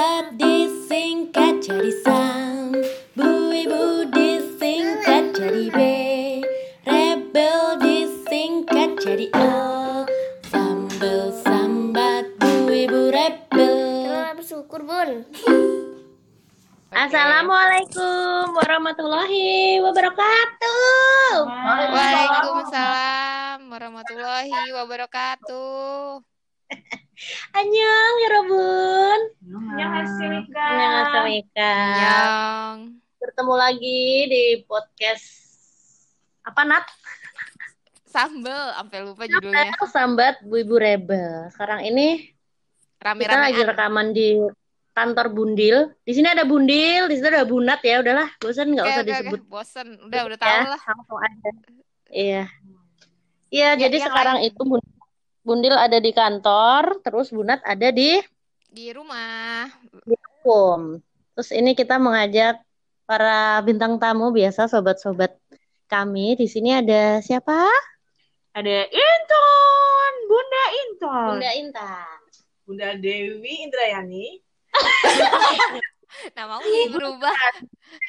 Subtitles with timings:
[0.00, 2.72] Sambat disingkat jadi sam
[3.12, 5.78] Bu ibu disingkat jadi B.
[6.88, 10.08] Rebel disingkat jadi L
[10.48, 14.08] Sambel sambat bu ibu rebel.
[14.08, 15.28] Kita bersyukur bun.
[17.04, 21.44] Assalamualaikum warahmatullahi wabarakatuh.
[21.92, 26.24] Waalaikumsalam warahmatullahi wabarakatuh.
[27.52, 30.40] Annyeong ya Robun Annyeonghaseyo.
[30.48, 31.44] Annyeonghaseyo
[31.94, 32.76] Yang
[33.20, 35.24] Bertemu lagi di podcast
[36.40, 36.86] Apa Nat?
[38.10, 39.70] sambel, sampai lupa judulnya.
[39.86, 41.46] Sambat Bu Ibu Rebel.
[41.54, 42.26] Sekarang ini
[42.98, 44.34] kita lagi rekaman di
[44.90, 45.94] kantor Bundil.
[46.02, 48.02] Di sini ada Bundil, di situ ada Bunat ya.
[48.02, 49.10] Udahlah, bosan nggak usah oke.
[49.14, 50.62] disebut Bosen, udah udah tahu ya.
[50.66, 50.80] lah.
[50.82, 51.50] Langsung aja.
[52.10, 52.42] Iya.
[53.46, 54.48] Iya, Ya, jadi yang sekarang lain.
[54.50, 54.90] itu Bun-
[55.40, 58.20] Bundil ada di kantor, terus Bunat ada di
[58.66, 59.66] Di rumah.
[60.40, 61.00] home.
[61.34, 62.60] Terus ini kita mengajak
[63.04, 65.36] para bintang tamu biasa sobat-sobat
[65.86, 66.32] kami.
[66.34, 67.66] Di sini ada siapa?
[68.50, 72.18] Ada Inton, Bunda Inton, Bunda Intan.
[72.62, 74.38] Bunda Dewi Indrayani,
[76.36, 77.34] Namamu jadi berubah.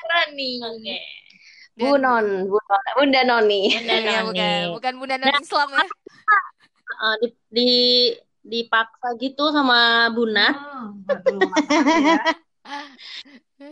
[0.08, 0.52] Rani.
[0.62, 0.98] Oke.
[1.74, 3.74] Dan- Bu Non, Bu Non, Bunda Noni.
[3.74, 4.28] Bunda Noni.
[4.30, 5.86] bukan, bukan bunda non Islam ya.
[6.92, 7.70] Eh, di, di
[8.42, 11.40] dipaksa gitu sama Bunat Hmm, aduh,
[12.02, 12.18] ya.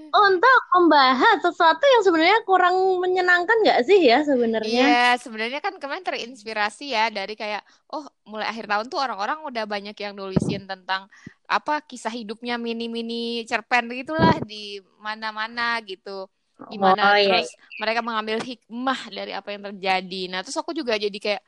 [0.09, 4.69] untuk membahas sesuatu yang sebenarnya kurang menyenangkan nggak sih ya sebenarnya?
[4.69, 7.61] Iya, sebenarnya kan kemarin terinspirasi ya dari kayak
[7.93, 11.09] oh mulai akhir tahun tuh orang-orang udah banyak yang nulisin tentang
[11.49, 16.29] apa kisah hidupnya mini-mini cerpen gitulah di mana-mana gitu.
[16.69, 17.49] Gimana Oh, iya, terus
[17.81, 20.21] mereka mengambil hikmah dari apa yang terjadi.
[20.29, 21.41] Nah, terus aku juga jadi kayak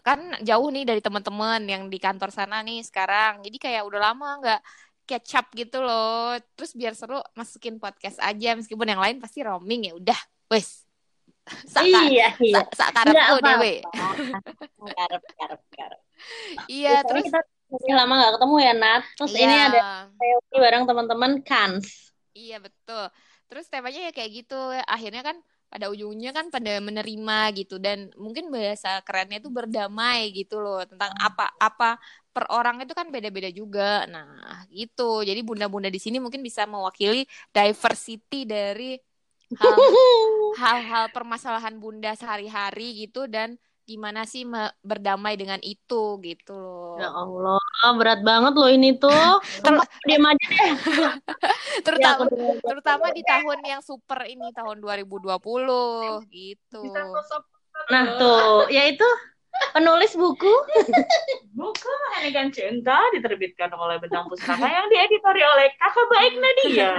[0.00, 3.44] kan jauh nih dari teman-teman yang di kantor sana nih sekarang.
[3.44, 4.60] Jadi kayak udah lama nggak
[5.08, 6.38] catch up gitu loh.
[6.54, 10.20] Terus biar seru masukin podcast aja meskipun yang lain pasti roaming ya udah.
[10.50, 10.86] Wes.
[11.72, 12.62] Saka, Iya, iya.
[12.70, 13.74] Sa sakarepku Nggak dewe.
[14.94, 16.00] Karep, karep, karep.
[16.68, 19.02] Iya, terus kita lama nggak ketemu ya Nat.
[19.16, 19.80] Terus ini iya, ada
[20.14, 21.86] reuni bareng teman-teman Kans.
[22.36, 23.04] Iya, betul.
[23.50, 24.60] Terus temanya ya kayak gitu.
[24.86, 25.36] Akhirnya kan
[25.70, 31.14] pada ujungnya kan pada menerima gitu dan mungkin bahasa kerennya itu berdamai gitu loh tentang
[31.14, 31.96] apa-apa
[32.34, 34.02] per orang itu kan beda-beda juga.
[34.10, 35.22] Nah, gitu.
[35.22, 38.98] Jadi bunda-bunda di sini mungkin bisa mewakili diversity dari
[39.58, 39.78] hal
[40.62, 43.54] hal-hal permasalahan bunda sehari-hari gitu dan
[43.90, 46.94] gimana sih me- berdamai dengan itu gitu loh.
[46.94, 47.58] Ya Allah,
[47.98, 49.10] berat banget loh ini tuh.
[49.66, 50.72] Sumpah, diam aja deh.
[51.86, 55.26] terutama Ya, aku- terutama di tahun yang super ini tahun 2020
[56.30, 56.82] gitu.
[56.86, 57.42] Bisa sosok
[57.90, 59.06] Nah tuh, yaitu
[59.74, 60.54] penulis buku.
[61.58, 61.90] buku
[62.22, 66.90] Elegan Cinta diterbitkan oleh Bentang Pustaka yang dieditori oleh kakak baik Nadia.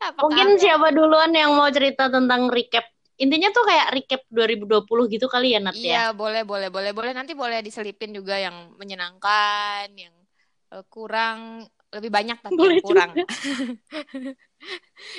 [0.00, 2.86] Apakah Mungkin siapa duluan yang mau cerita tentang recap?
[3.22, 5.80] Intinya tuh kayak recap 2020 gitu kali ya Nat ya.
[5.86, 10.10] Iya, boleh boleh boleh boleh nanti boleh diselipin juga yang menyenangkan, yang
[10.74, 11.62] eh, kurang
[11.92, 13.10] lebih banyak tapi Boleh yang kurang.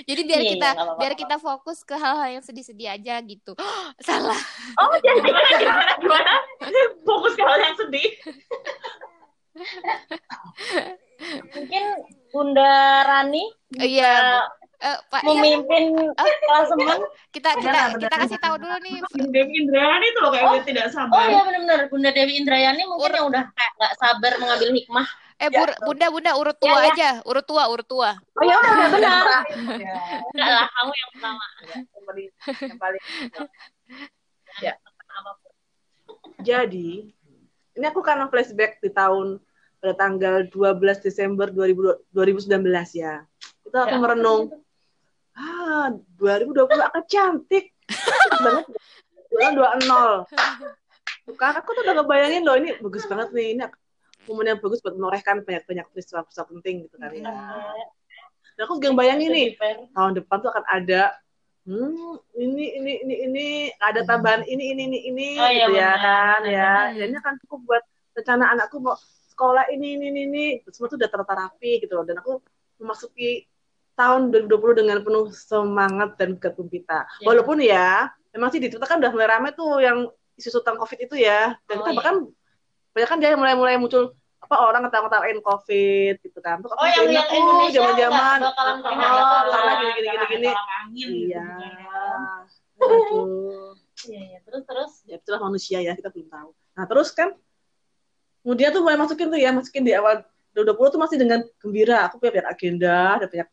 [0.08, 3.19] Jadi biar Iya, kita iya, nggak apa-apa, biar kita fokus ke hal-hal yang sedih-sedih aja
[3.24, 3.56] gitu.
[4.08, 4.40] Salah.
[4.80, 6.34] Oh, jadi gimana gimana gimana?
[7.03, 8.09] Fokus ke hal yang sedih.
[11.56, 11.84] Mungkin
[12.31, 13.46] Bunda Rani
[13.78, 14.47] Iya,
[14.83, 15.83] eh, Pak iya, memimpin
[16.44, 16.99] kelas teman.
[17.31, 18.19] kita kita Benar, kita benar.
[18.21, 18.97] kasih tahu dulu nih
[19.31, 21.23] Dewi Indrayani tuh loh kayak udah tidak Oh sabar.
[21.25, 25.07] iya benar-benar Bunda Dewi Indrayani mungkin Ur- yang udah kayak nggak sabar mengambil hikmah.
[25.35, 26.88] eh Bur- bunda bunda urut Ya, tua ya.
[26.89, 28.11] aja, urut tua, urut tua.
[28.16, 29.23] Oh ya udah udah benar.
[29.75, 29.97] Ya,
[30.31, 31.45] Enggak lah kamu yang pertama.
[31.95, 32.27] yang paling
[32.61, 33.01] yang paling
[34.61, 34.73] Ya.
[36.39, 37.09] Jadi,
[37.73, 39.39] ini aku karena flashback di tahun
[39.79, 42.53] pada tanggal 12 Desember 2000 2019
[42.94, 43.23] ya.
[43.63, 44.00] Itu aku Ya.
[44.00, 44.62] merenung.
[45.33, 47.73] Ah, 2020 akan cantik.
[48.41, 48.66] banget.
[49.29, 50.29] Bulan 20.
[51.23, 53.57] Bukan, aku tuh udah ngebayangin loh ini bagus banget nih.
[53.57, 53.63] Ini
[54.30, 57.31] momen yang bagus buat menorehkan banyak-banyak peristiwa-peristiwa penting gitu kan ya.
[58.53, 59.47] Dan aku juga bayangin nih,
[59.91, 61.18] tahun depan tuh akan ada
[61.63, 63.47] hmm ini ini ini ini
[63.79, 67.33] ada tambahan ini ini ini ini Oh, iya, gitu ya benar, kan ya jadi akan
[67.47, 67.83] cukup buat
[68.19, 69.00] rencana anakku mau
[69.31, 70.44] sekolah ini ini ini ini
[70.75, 72.44] semua tuh udah tertata rapi gitu loh dan aku
[72.83, 73.47] memasuki
[73.94, 77.25] tahun 2020 dengan penuh semangat dan kegembira Ya.
[77.30, 81.00] walaupun ya memang sih di Twitter kan udah mulai rame tuh yang isu tentang covid
[81.06, 81.98] itu ya dan Oh, kita iya.
[82.01, 82.16] bahkan
[82.94, 84.13] banyak kan dia mulai mulai muncul
[84.44, 89.06] apa orang ngetawain covid gitu kan aku Oh yang yang oh, Indonesia zaman-zaman bakalan kena
[89.06, 89.24] oh, ya,
[89.54, 91.48] karena gini gini gini gini angin iya.
[92.81, 93.78] Aduh.
[94.04, 94.39] Iya, iya.
[94.44, 97.30] Terus terus ya itulah manusia ya kita belum tahu nah terus kan
[98.42, 102.06] kemudian tuh mulai masukin tuh ya masukin di awal 2020 tuh masih dengan gembira.
[102.10, 103.50] Aku punya banyak agenda, ada banyak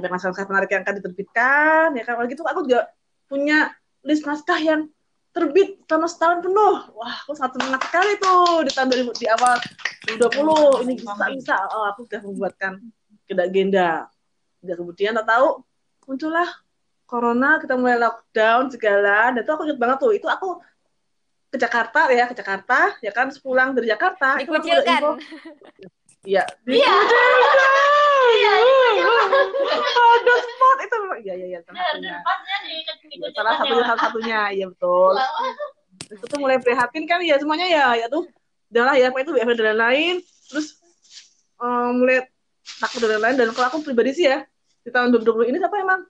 [0.00, 2.12] banyak naskah menarik yang akan diterbitkan, ya kan.
[2.18, 2.90] Kalau gitu aku juga
[3.26, 3.72] punya
[4.06, 4.80] list naskah yang
[5.36, 6.76] terbit selama setahun penuh.
[6.96, 9.54] Wah, aku sangat semangat sekali tuh di tahun 2000, di awal
[10.16, 11.56] 2020 ini bisa bisa.
[11.76, 12.72] Oh, aku sudah membuatkan
[13.28, 14.08] agenda.
[14.64, 15.60] Dan kemudian tak tahu
[16.08, 16.48] muncullah
[17.04, 19.34] corona, kita mulai lockdown segala.
[19.36, 20.12] Dan itu aku ingat banget tuh.
[20.16, 20.48] Itu aku
[21.52, 24.40] ke Jakarta ya, ke Jakarta, ya kan sepulang dari Jakarta.
[24.40, 25.00] itu aku Dikucilkan.
[25.00, 25.12] info.
[26.26, 26.42] Iya.
[26.66, 26.90] Iya.
[28.26, 28.52] Iya,
[30.16, 30.96] Ada spot itu.
[31.24, 31.60] Iya, iya, iya.
[31.64, 32.16] Salah satunya.
[32.66, 34.40] Iya, Salah satunya, salah satunya.
[34.52, 35.14] Iya, betul.
[36.12, 38.28] Itu tuh mulai prihatin kan ya semuanya ya, ya tuh.
[38.70, 40.14] Udahlah ya, apa itu WFH dan lain-lain.
[40.22, 40.66] Terus
[41.62, 42.16] eh, mulai
[42.82, 43.36] takut dan lain-lain.
[43.38, 44.44] Dan kalau aku pribadi sih ya,
[44.82, 46.00] di tahun 2020 ini apa emang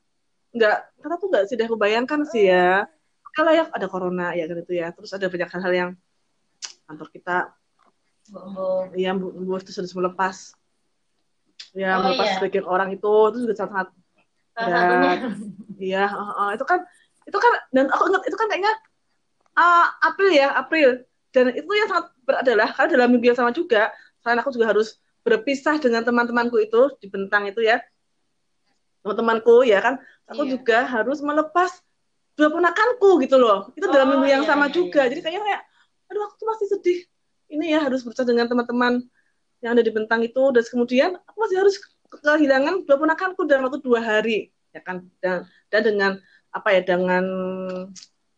[0.57, 2.89] nggak, kata tuh nggak sih, dah kebayangkan sih ya.
[3.37, 4.89] Kalau ya ada corona ya kan itu ya.
[4.97, 5.91] Terus ada banyak hal-hal yang
[6.87, 7.53] kantor kita
[8.99, 10.55] ya bu, bu terus harus melepas
[11.77, 12.35] ya Oh, melepas iya.
[12.41, 13.87] sebagian orang itu itu juga sangat
[14.57, 15.13] satunya.
[15.77, 16.81] Iya, uh, uh, itu kan
[17.29, 18.73] itu kan dan aku ingat itu kan kayaknya
[19.57, 21.05] uh, April ya, April.
[21.35, 23.93] Dan itu yang sangat berat adalah karena dalam minggu yang sama juga,
[24.25, 27.77] selain aku juga harus berpisah dengan teman-temanku itu di bentang itu ya.
[29.05, 30.53] Teman-temanku ya kan, aku Iya.
[30.57, 31.71] juga harus melepas
[32.41, 33.69] dua ponakanku gitu loh.
[33.77, 35.05] Itu dalam Oh, minggu yang iya, sama iya, juga.
[35.05, 35.11] iya.
[35.13, 35.63] Jadi kayaknya kayak
[36.07, 36.99] aduh aku tuh masih sedih.
[37.53, 39.05] Ini ya harus berusaha dengan teman-teman
[39.65, 43.67] yang ada di bentang itu dan kemudian aku masih harus ke- kehilangan dua ponakanku dalam
[43.69, 45.09] waktu dua hari ya kan?
[45.21, 46.13] Dan dan dengan
[46.53, 47.25] apa ya dengan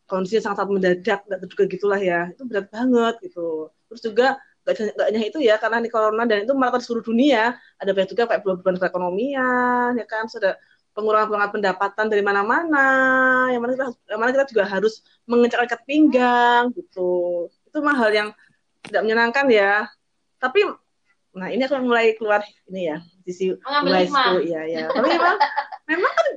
[0.09, 2.31] kondisi yang sangat mendadak nggak terduga gitulah ya.
[2.33, 3.69] Itu berat banget gitu.
[3.91, 4.27] Terus juga
[4.65, 4.75] nggak
[5.09, 7.55] hanya- itu ya karena ini corona dan itu malah seluruh dunia.
[7.79, 10.25] Ada banyak juga kayak beban perekonomian ya kan?
[10.31, 10.55] Sudah
[10.97, 12.87] pengurangan-pengurangan pendapatan dari mana-mana
[13.53, 17.47] yang mana kita yang mana kita juga harus mengencangkan pinggang gitu.
[17.69, 18.29] Itu mah hal yang
[18.83, 19.85] tidak menyenangkan ya.
[20.41, 20.65] Tapi
[21.39, 24.25] nah ini aku yang mulai keluar ini ya sisi Mengambil wise hikmah.
[24.27, 25.37] tuh ya ya tapi memang
[25.87, 26.27] memang kan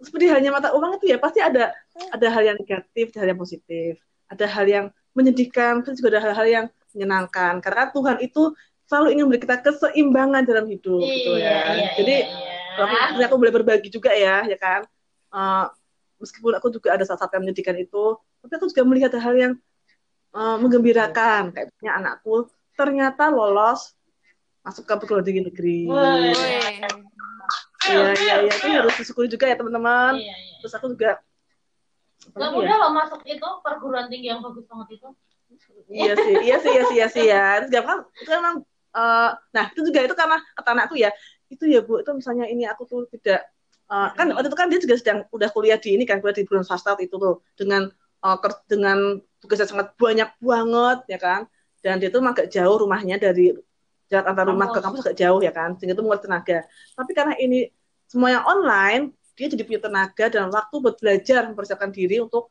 [0.00, 1.76] seperti halnya mata uang itu ya pasti ada
[2.10, 4.00] ada hal yang negatif ada hal yang positif.
[4.30, 7.58] Ada hal yang menyedihkan tapi juga ada hal-hal yang menyenangkan.
[7.60, 8.54] Karena Tuhan itu
[8.86, 11.58] selalu ingin memberi kita keseimbangan dalam hidup gitu Iya, ya.
[11.74, 13.14] Iya, jadi iya, aku, iya.
[13.18, 14.86] ini aku boleh berbagi juga ya ya kan?
[15.34, 15.66] Eh,
[16.22, 19.52] meskipun aku juga ada saat-saat yang menyedihkan itu tapi aku juga melihat hal yang
[20.32, 21.52] eh, menggembirakan.
[21.52, 22.48] Kayak misalnya anakku
[22.78, 23.92] ternyata lolos
[24.60, 25.88] masuk ke perguruan tinggi negeri
[27.90, 28.52] iya iya iya.
[28.54, 30.20] Itu harus disyukuri juga ya teman-teman.
[30.20, 30.54] Iya, iya.
[30.60, 31.18] terus aku juga
[32.30, 32.82] Gak lagi mudah ya?
[32.84, 35.08] loh masuk itu perguruan tinggi yang bagus banget itu.
[35.90, 37.44] iya sih iya sih iya sih iya sih ya.
[37.64, 38.54] Terus juga kan itu emang
[38.94, 41.10] eh, nah itu juga itu karena kata anakku ya
[41.50, 43.48] itu ya bu itu misalnya ini aku tuh tidak
[43.90, 46.44] eh, kan waktu itu kan dia juga sedang udah kuliah di ini kan kuliah di
[46.46, 47.88] bulan swasta itu tuh dengan
[48.22, 51.40] eh, ker- dengan tugasnya sangat banyak banget ya kan?
[51.80, 53.56] Dan dia tuh emang agak jauh rumahnya dari
[54.10, 55.78] jarak antar rumah ke kampus agak jauh ya kan?
[55.78, 56.66] Sehingga itu menguras tenaga.
[56.98, 57.70] Tapi karena ini
[58.10, 62.50] semuanya online dia jadi punya tenaga dan waktu buat belajar mempersiapkan diri untuk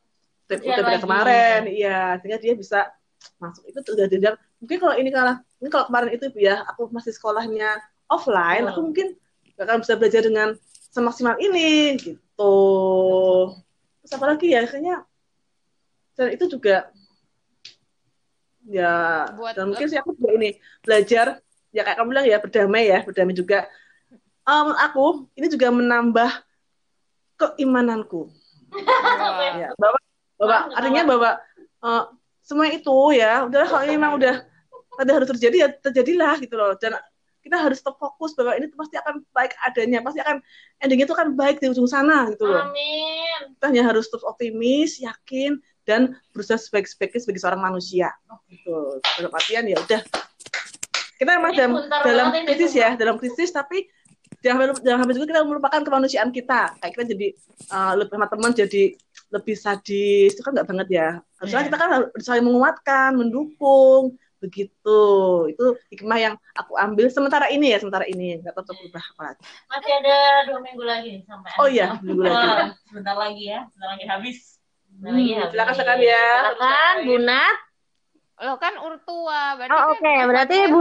[0.98, 1.04] lagi.
[1.04, 1.60] kemarin.
[1.68, 2.80] Iya sehingga dia bisa
[3.36, 3.62] masuk.
[3.68, 7.76] Itu udah jenjang mungkin kalau ini kalah ini kalau kemarin itu ya aku masih sekolahnya
[8.08, 8.72] offline Hmm.
[8.74, 9.06] aku mungkin
[9.54, 10.48] gak akan bisa belajar dengan
[10.90, 12.56] semaksimal ini gitu.
[14.02, 14.64] Terus apa lagi ya?
[14.64, 14.96] Kayaknya
[16.16, 16.90] dan itu juga
[18.68, 20.50] ya Buat- dan mungkin sih aku juga ini
[20.84, 21.40] belajar
[21.70, 23.66] ya kayak kamu bilang ya berdamai ya berdamai juga.
[24.46, 25.06] Menurut aku
[25.38, 26.30] ini juga menambah
[27.38, 28.30] keimananku.
[28.70, 29.58] Wah.
[29.58, 29.98] ya bahwa
[30.38, 32.04] bahwa artinya bahwa eh,
[32.42, 34.34] semua itu ya udahlah kalau ini memang udah
[35.00, 36.74] ada harus terjadi ya terjadilah gitu loh.
[36.78, 36.98] Dan
[37.40, 40.44] kita harus tetap fokus bahwa ini pasti akan baik adanya pasti akan
[40.84, 42.68] endingnya itu akan baik di ujung sana gitu loh.
[42.68, 43.56] Amin.
[43.56, 45.56] kita hanya harus terus optimis yakin
[45.88, 48.12] dan berusaha sebaik-baiknya sebagai seorang manusia.
[48.46, 49.00] Gitu.
[49.00, 50.00] Dalam artian ya udah
[51.20, 53.84] kita memang Ini dalam dalam krisis ya dalam krisis tapi
[54.40, 57.26] jangan jangan sampai juga kita melupakan kemanusiaan kita kayak kita jadi
[57.68, 58.82] eh, lebih sama teman jadi
[59.30, 61.08] lebih sadis itu kan nggak banget ya
[61.38, 61.66] harusnya Iya.
[61.68, 65.00] kita kan harus saling menguatkan mendukung begitu
[65.46, 69.42] itu hikmah yang aku ambil sementara ini ya sementara ini nggak tahu berubah apa lagi
[69.68, 70.16] Masih ada
[70.48, 72.72] dua minggu lagi sampai Oh iya, minggu lagi.
[72.88, 74.38] Sebentar lagi ya, sebentar lagi habis.
[74.88, 75.50] Sebentar Hmm, lagi habis.
[75.52, 76.24] silakan, silakan ya.
[76.40, 77.56] Silakan Bu Nat.
[78.40, 80.12] Lo kan urtua, berarti Oh, kan oke.
[80.16, 80.80] Bu berarti Non ya Bu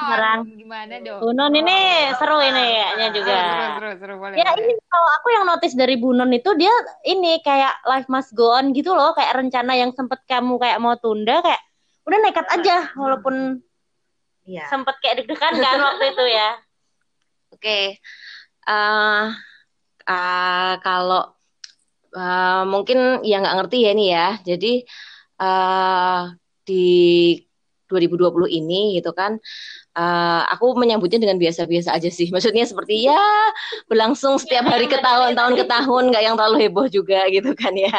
[0.00, 0.40] sekarang.
[0.56, 1.18] Gimana dong?
[1.20, 1.78] Bu Non ini
[2.16, 3.34] seru ini kayaknya juga.
[3.36, 4.36] Ah, Seru, seru, seru, boleh.
[4.40, 4.64] Ya boleh.
[4.64, 6.72] ini kalau aku yang notice dari Bu Non itu dia
[7.04, 10.96] ini kayak life must go on gitu loh, kayak rencana yang sempet kamu kayak mau
[10.96, 11.60] tunda kayak
[12.08, 13.60] udah nekat aja walaupun
[14.46, 16.48] iya sempet kayak deg-degan kan waktu itu ya.
[17.52, 18.00] Oke,
[18.64, 19.24] eh
[20.08, 21.22] eh, kalau
[22.16, 24.72] eh, mungkin yang nggak ngerti ya ini ya, jadi
[25.44, 26.22] eh
[26.66, 27.46] di
[27.88, 29.38] 2020 ini gitu kan.
[29.96, 32.28] Uh, aku menyambutnya dengan biasa-biasa aja sih.
[32.34, 33.18] Maksudnya seperti ya
[33.88, 37.72] berlangsung setiap hari ke tahun tahun ke tahun nggak yang terlalu heboh juga gitu kan
[37.72, 37.94] ya.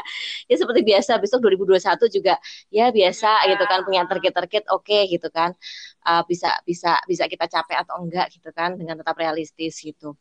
[0.52, 1.80] Ya seperti biasa besok 2021
[2.12, 2.36] juga
[2.70, 5.56] ya biasa gitu kan punya target-target oke okay, gitu kan.
[6.04, 10.16] Uh, bisa bisa bisa kita capai atau enggak gitu kan dengan tetap realistis gitu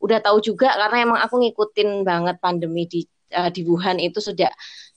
[0.00, 3.00] udah tahu juga karena emang aku ngikutin banget pandemi di
[3.34, 4.52] uh, di Wuhan itu sejak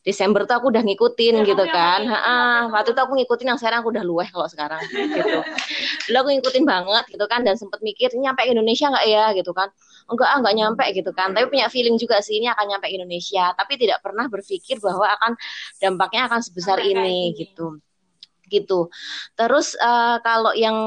[0.06, 2.06] Desember tuh aku udah ngikutin ya, gitu kan.
[2.06, 5.18] Ha, waktu itu aku ngikutin yang sekarang aku udah luweh kalau sekarang gitu.
[6.06, 9.34] Dulu aku ngikutin banget gitu kan dan sempet mikir ini nyampe ke Indonesia nggak ya
[9.34, 9.74] gitu kan.
[10.06, 11.34] Enggak ah nggak nyampe gitu kan.
[11.34, 13.50] Tapi punya feeling juga sih ini akan nyampe Indonesia.
[13.58, 15.32] Tapi tidak pernah berpikir bahwa akan
[15.82, 17.82] dampaknya akan sebesar ini gitu
[18.50, 18.90] gitu.
[19.34, 20.78] Terus uh, kalau yang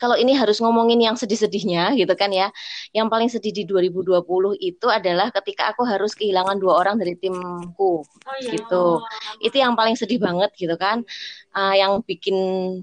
[0.00, 2.48] kalau ini harus ngomongin yang sedih-sedihnya gitu kan ya.
[2.96, 4.22] Yang paling sedih di 2020
[4.58, 8.50] itu adalah ketika aku harus kehilangan dua orang dari timku oh, iya.
[8.56, 9.02] gitu.
[9.42, 11.02] Itu yang paling sedih banget gitu kan.
[11.50, 12.36] Uh, yang bikin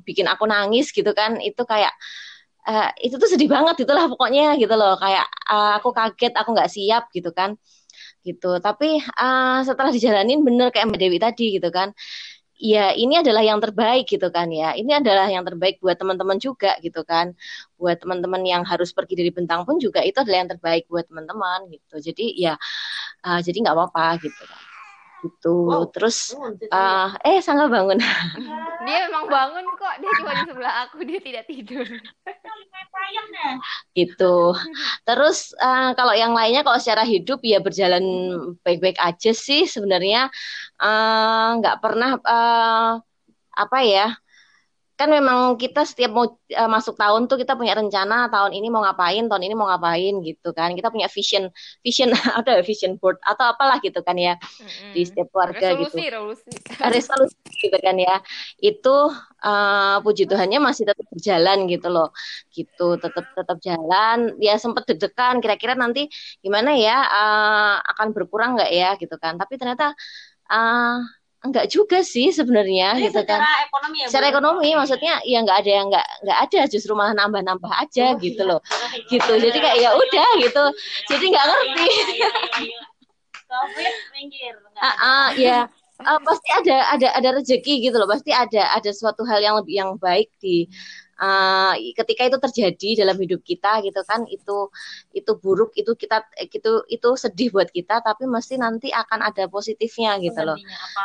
[0.03, 1.95] bikin aku nangis gitu kan itu kayak
[2.67, 6.71] uh, itu tuh sedih banget itulah pokoknya gitu loh kayak uh, aku kaget aku nggak
[6.71, 7.55] siap gitu kan
[8.27, 11.95] gitu tapi uh, setelah dijalanin bener kayak Mbak Dewi tadi gitu kan
[12.57, 14.73] ya ini adalah yang terbaik gitu kan ya.
[14.73, 17.33] Ini adalah yang terbaik buat teman-teman juga gitu kan.
[17.79, 21.69] Buat teman-teman yang harus pergi dari Bentang pun juga itu adalah yang terbaik buat teman-teman
[21.73, 21.95] gitu.
[22.11, 22.53] Jadi ya
[23.25, 24.66] uh, jadi nggak apa-apa gitu kan
[25.27, 25.67] gitu.
[25.67, 25.91] Wow.
[25.91, 26.31] terus
[26.71, 27.99] uh, eh sangat bangun.
[28.87, 31.83] Dia memang bangun kok dia cuma di sebelah aku dia tidak tidur.
[33.91, 34.37] Gitu.
[35.03, 37.99] Terus uh, kalau yang lainnya kalau secara hidup ya berjalan
[38.63, 40.31] baik-baik aja sih sebenarnya.
[41.59, 43.03] Nggak uh, pernah uh,
[43.57, 44.15] apa ya
[44.97, 48.81] kan memang kita setiap mau uh, masuk tahun tuh kita punya rencana tahun ini mau
[48.81, 50.73] ngapain, tahun ini mau ngapain gitu kan.
[50.73, 51.53] Kita punya vision,
[51.85, 54.91] vision ada vision board atau apalah gitu kan ya mm-hmm.
[54.97, 56.17] di setiap keluarga resolusi, gitu.
[56.17, 56.49] Resolusi,
[56.97, 58.15] resolusi gitu kan ya.
[58.57, 59.13] Itu
[59.45, 62.09] uh, puji Tuhannya masih tetap berjalan gitu loh.
[62.49, 64.33] Gitu, tetap tetap jalan.
[64.41, 66.09] Ya sempat deg-degan kira-kira nanti
[66.41, 69.37] gimana ya uh, akan berkurang nggak ya gitu kan.
[69.37, 69.93] Tapi ternyata
[70.49, 71.05] uh,
[71.45, 73.45] enggak juga sih sebenarnya gitu kan.
[73.69, 77.71] Ekonomi ya, secara ekonomi maksudnya ya enggak ada yang enggak enggak ada justru malah nambah-nambah
[77.77, 78.49] aja oh, gitu iya.
[78.49, 78.59] loh.
[79.13, 79.33] gitu.
[79.37, 80.63] Jadi kayak ya udah gitu.
[81.13, 81.87] Jadi enggak ngerti.
[83.47, 84.55] Covid minggir.
[84.81, 85.71] Ah, ya.
[85.97, 88.05] Uh, pasti ada ada ada rezeki gitu loh.
[88.05, 90.69] Pasti ada ada suatu hal yang lebih yang baik di
[91.17, 94.69] uh, ketika itu terjadi dalam hidup kita gitu kan itu
[95.13, 100.17] itu buruk itu kita itu itu sedih buat kita tapi mesti nanti akan ada positifnya
[100.21, 100.57] gitu loh.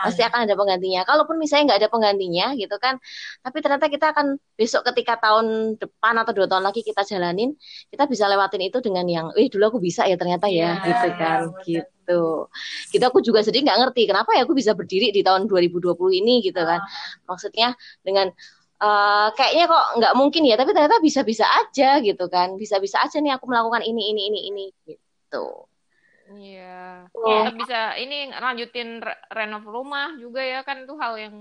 [0.05, 1.03] Pasti akan ada penggantinya.
[1.09, 3.01] Kalaupun misalnya nggak ada penggantinya gitu kan
[3.41, 7.57] tapi ternyata kita akan besok ketika tahun depan atau dua tahun lagi kita jalanin
[7.91, 11.09] kita bisa lewatin itu dengan yang eh dulu aku bisa ya ternyata ya, ya gitu
[11.17, 12.49] kan ya, gitu.
[12.93, 16.45] Gitu aku juga sedih nggak ngerti kenapa ya aku bisa berdiri di tahun 2020 ini
[16.45, 16.81] gitu kan.
[17.27, 18.31] Maksudnya dengan
[18.83, 23.33] uh, kayaknya kok nggak mungkin ya tapi ternyata bisa-bisa aja gitu kan bisa-bisa aja nih
[23.39, 25.71] aku melakukan ini ini ini ini gitu
[26.35, 27.47] iya oh.
[27.55, 31.37] bisa ini lanjutin re renov rumah juga ya kan itu hal yang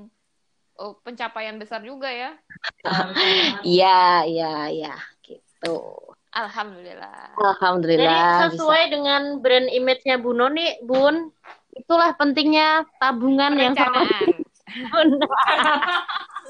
[0.78, 2.38] oh, pencapaian besar juga ya
[3.66, 4.96] iya iya iya
[5.26, 5.98] gitu
[6.32, 7.36] Alhamdulillah.
[7.36, 8.48] Alhamdulillah.
[8.48, 8.92] Jadi sesuai bisa.
[8.96, 11.28] dengan brand image-nya Bu Noni, Bun,
[11.76, 14.08] itulah pentingnya tabungan yang sama.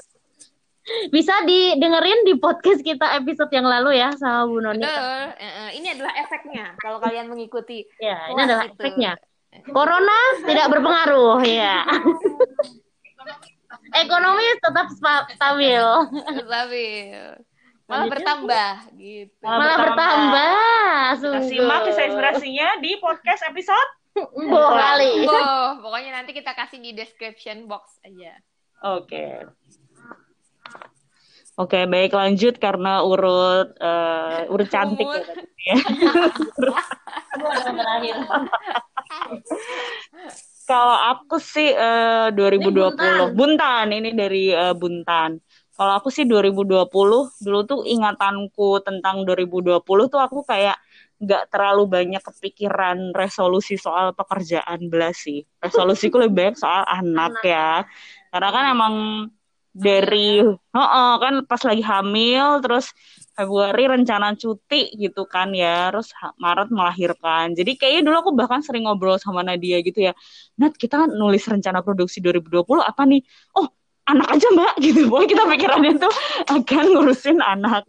[1.14, 4.82] Bisa didengerin di podcast kita episode yang lalu ya sama Bu Noni.
[4.82, 5.22] Betul.
[5.78, 7.86] Ini adalah efeknya kalau kalian mengikuti.
[8.02, 8.74] Ya, ini adalah itu.
[8.74, 9.12] efeknya.
[9.70, 11.86] Corona tidak berpengaruh ya.
[14.02, 14.86] Ekonomi tetap
[15.36, 15.84] stabil.
[16.42, 17.20] Stabil.
[17.86, 19.44] Malah bertambah gitu.
[19.44, 20.16] Malah, Malah bertambah.
[21.20, 21.46] bertambah.
[21.46, 25.24] Simak kisah inspirasinya di podcast episode Boh kali.
[25.24, 28.36] Boh, pokoknya nanti kita kasih di description box aja.
[28.84, 29.08] Oke.
[29.08, 29.80] Okay.
[31.60, 35.04] Oke, baik lanjut karena urut uh, urut cantik
[35.60, 35.76] ya.
[40.62, 43.36] Kalau aku sih uh, 2020 ini Buntan.
[43.36, 45.36] Buntan ini dari uh, Buntan.
[45.76, 46.88] Kalau aku sih 2020
[47.44, 50.80] dulu tuh ingatanku tentang 2020 tuh aku kayak
[51.20, 55.44] nggak terlalu banyak kepikiran resolusi soal pekerjaan belas sih.
[55.60, 57.44] Resolusiku lebih banyak soal anak, anak.
[57.44, 57.84] ya.
[58.32, 58.94] Karena kan emang
[59.72, 62.92] dari oh, oh kan pas lagi hamil terus
[63.32, 67.56] Februari rencana cuti gitu kan ya terus Maret melahirkan.
[67.56, 70.12] Jadi kayaknya dulu aku bahkan sering ngobrol sama Nadia gitu ya
[70.60, 73.24] Nat kita nulis rencana produksi 2020 apa nih?
[73.56, 73.72] Oh
[74.04, 74.72] anak aja mbak.
[74.84, 75.08] Gitu.
[75.08, 76.14] Pokoknya kita pikirannya tuh
[76.52, 77.88] akan ngurusin anak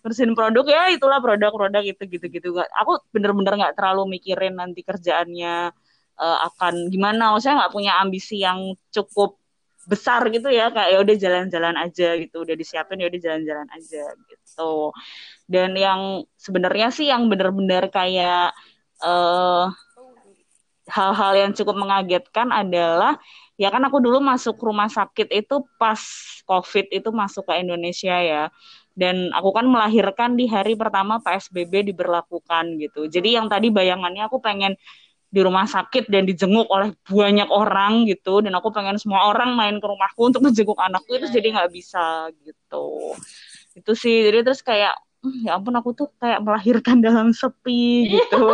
[0.00, 0.64] ngurusin produk.
[0.64, 2.48] Ya itulah produk-produk itu gitu-gitu.
[2.56, 5.76] Aku bener-bener nggak terlalu mikirin nanti kerjaannya
[6.16, 7.36] uh, akan gimana.
[7.36, 9.36] Maksudnya nggak punya ambisi yang cukup
[9.88, 12.36] besar gitu ya kayak ya udah jalan-jalan aja gitu.
[12.44, 14.92] Udah disiapin ya udah jalan-jalan aja gitu.
[15.48, 18.52] Dan yang sebenarnya sih yang benar-benar kayak
[19.00, 19.72] uh,
[20.88, 23.16] hal-hal yang cukup mengagetkan adalah
[23.56, 26.00] ya kan aku dulu masuk rumah sakit itu pas
[26.44, 28.44] covid itu masuk ke Indonesia ya.
[28.98, 33.06] Dan aku kan melahirkan di hari pertama PSBB diberlakukan gitu.
[33.06, 34.74] Jadi yang tadi bayangannya aku pengen
[35.28, 38.40] di rumah sakit dan dijenguk oleh banyak orang gitu.
[38.40, 41.54] Dan aku pengen semua orang main ke rumahku untuk menjenguk anakku itu iya, jadi iya.
[41.60, 42.06] nggak bisa
[42.42, 42.86] gitu.
[43.76, 48.44] Itu sih jadi terus kayak hmm, ya ampun aku tuh kayak melahirkan dalam sepi gitu.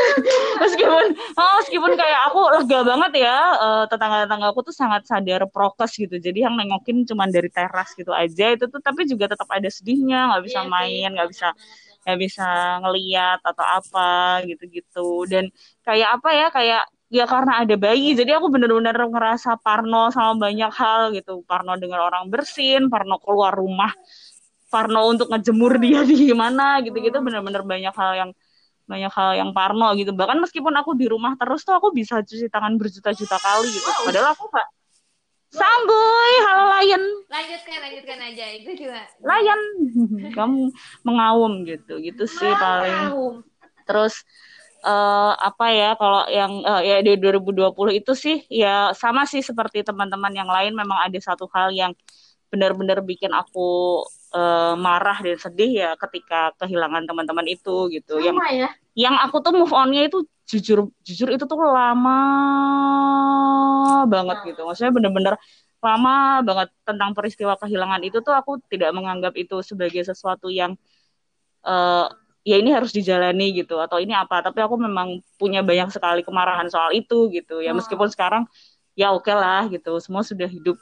[0.64, 5.92] Meskipun oh, meskipun kayak aku lega banget ya uh, tetangga-tetangga aku tuh sangat sadar prokes
[6.00, 6.16] gitu.
[6.16, 10.32] Jadi yang nengokin cuma dari teras gitu aja itu tuh tapi juga tetap ada sedihnya
[10.32, 11.52] nggak bisa iya main nggak bisa
[12.04, 12.44] nggak bisa
[12.84, 15.24] ngeliat atau apa gitu-gitu.
[15.32, 15.44] Dan
[15.86, 16.82] kayak apa ya kayak
[17.12, 21.42] ya karena ada bayi jadi aku bener-bener ngerasa parno sama banyak hal gitu.
[21.48, 23.92] Parno dengan orang bersin parno keluar rumah
[24.72, 27.18] parno untuk ngejemur dia di mana gitu-gitu.
[27.24, 28.30] Bener-bener banyak hal yang
[28.84, 30.12] banyak hal yang parno gitu.
[30.12, 33.88] Bahkan meskipun aku di rumah terus tuh aku bisa cuci tangan berjuta-juta kali gitu.
[34.04, 34.68] Padahal aku gak
[35.54, 37.04] Samboy, halo Lion.
[37.30, 38.44] Lanjutkan, lanjutkan aja.
[38.58, 39.06] Itu juga.
[39.22, 39.60] Lion,
[40.36, 40.74] kamu
[41.06, 43.14] mengawum gitu, gitu sih paling.
[43.86, 44.26] Terus
[44.82, 47.70] uh, apa ya kalau yang uh, ya di 2020
[48.02, 51.94] itu sih ya sama sih seperti teman-teman yang lain memang ada satu hal yang
[52.50, 54.02] benar-benar bikin aku
[54.34, 58.18] uh, marah dan sedih ya ketika kehilangan teman-teman itu gitu.
[58.18, 58.70] Sama yang ya?
[58.94, 62.20] yang aku tuh move onnya itu jujur jujur itu tuh lama
[64.08, 64.60] banget gitu.
[64.68, 65.34] Maksudnya bener-bener
[65.84, 70.76] lama banget tentang peristiwa kehilangan itu tuh aku tidak menganggap itu sebagai sesuatu yang
[71.64, 72.08] uh,
[72.44, 74.44] ya ini harus dijalani gitu atau ini apa.
[74.44, 77.60] Tapi aku memang punya banyak sekali kemarahan soal itu gitu.
[77.64, 78.44] Ya meskipun sekarang
[78.96, 79.96] ya oke okay lah gitu.
[80.00, 80.76] Semua sudah hidup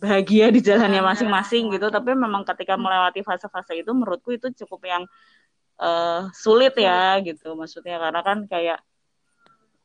[0.00, 1.92] bahagia di jalannya masing-masing gitu.
[1.92, 5.02] tapi memang ketika melewati fase-fase itu menurutku itu cukup yang
[5.76, 7.52] uh, sulit ya gitu.
[7.52, 8.80] Maksudnya karena kan kayak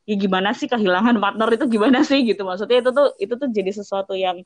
[0.05, 2.21] ya gimana sih kehilangan partner itu gimana sih?
[2.25, 2.41] gitu.
[2.45, 4.41] Maksudnya itu tuh itu tuh jadi sesuatu yang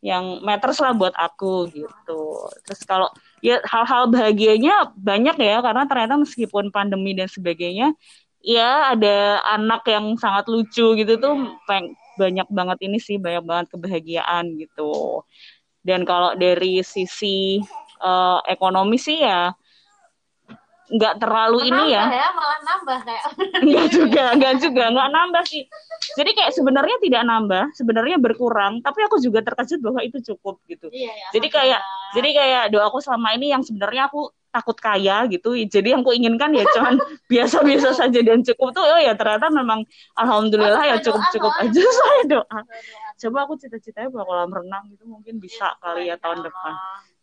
[0.00, 2.20] yang matters lah buat aku gitu.
[2.64, 3.08] Terus kalau
[3.44, 7.92] ya hal-hal bahagianya banyak ya karena ternyata meskipun pandemi dan sebagainya
[8.40, 11.36] ya ada anak yang sangat lucu gitu tuh
[11.68, 15.24] peng banyak banget ini sih banyak banget kebahagiaan gitu.
[15.84, 17.60] Dan kalau dari sisi
[18.00, 19.52] uh, ekonomi sih ya
[20.90, 22.04] nggak terlalu menambah ini ya.
[22.10, 23.24] ya malah nambah kayak
[23.70, 25.64] nggak juga nggak juga nggak nambah sih.
[26.18, 30.90] Jadi kayak sebenarnya tidak nambah sebenarnya berkurang tapi aku juga terkejut bahwa itu cukup gitu.
[30.90, 32.10] Iya, ya, jadi kayak ya.
[32.18, 35.54] jadi kayak doaku selama ini yang sebenarnya aku takut kaya gitu.
[35.54, 36.98] Jadi yang aku inginkan ya cuman
[37.32, 39.86] biasa-biasa saja dan cukup tuh oh ya ternyata memang
[40.18, 42.60] alhamdulillah ya cukup-cukup aja saya doa.
[43.20, 46.74] Coba aku cita-citanya bahwa kolam renang itu mungkin bisa ya, kali ya tahun depan.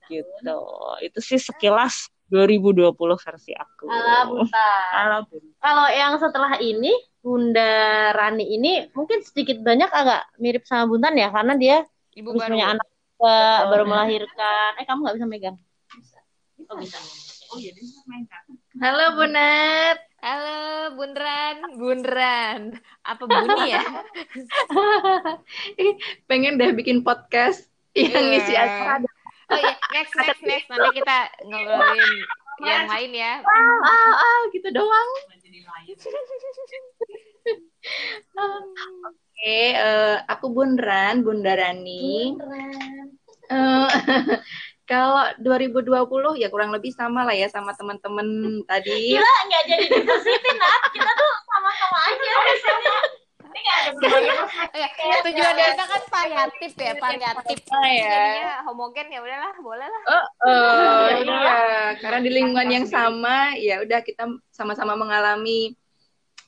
[0.07, 0.55] Gitu.
[1.03, 3.87] itu sih sekilas 2020 versi aku.
[3.87, 5.23] Alah,
[5.63, 6.91] Kalau yang setelah ini,
[7.23, 11.77] Bunda Rani ini mungkin sedikit banyak agak mirip sama Buntan ya, karena dia
[12.15, 12.51] Ibu baru.
[12.51, 13.39] punya anak juga,
[13.71, 14.69] baru melahirkan.
[14.79, 15.57] Eh, kamu nggak bisa megang?
[15.95, 16.19] Bisa.
[16.67, 16.99] Oh, bisa.
[17.47, 18.27] Oh iya, dia main
[18.83, 19.97] Halo Bunat.
[20.17, 22.61] Halo Bunran, Bunran.
[23.05, 23.85] Apa Buni ya?
[26.27, 28.29] Pengen deh bikin podcast yang yeah.
[28.33, 29.16] ngisi acara
[29.47, 32.13] oh iya next next next nanti kita ngobrolin
[32.63, 35.09] yang lain ya ah ah, ah gitu doang
[38.37, 38.43] Oke,
[39.39, 42.35] okay, uh, eh, aku Bunran, Bunda Rani.
[42.35, 43.15] Bunran.
[43.47, 43.87] Uh,
[44.91, 49.15] kalau 2020 ya kurang lebih sama lah ya sama teman-teman tadi.
[49.15, 50.81] Gila, nggak jadi dipositin, Nat.
[50.91, 52.31] Kita tuh sama-sama aja
[54.81, 54.87] ya,
[55.25, 57.57] tujuan kita kan variatif ya, variatif.
[57.71, 58.07] Oh, ya.
[58.07, 60.03] Jadinya homogen ya udahlah, boleh lah.
[60.07, 65.75] Oh, oh iya, karena di lingkungan yang sama, ya udah kita sama-sama mengalami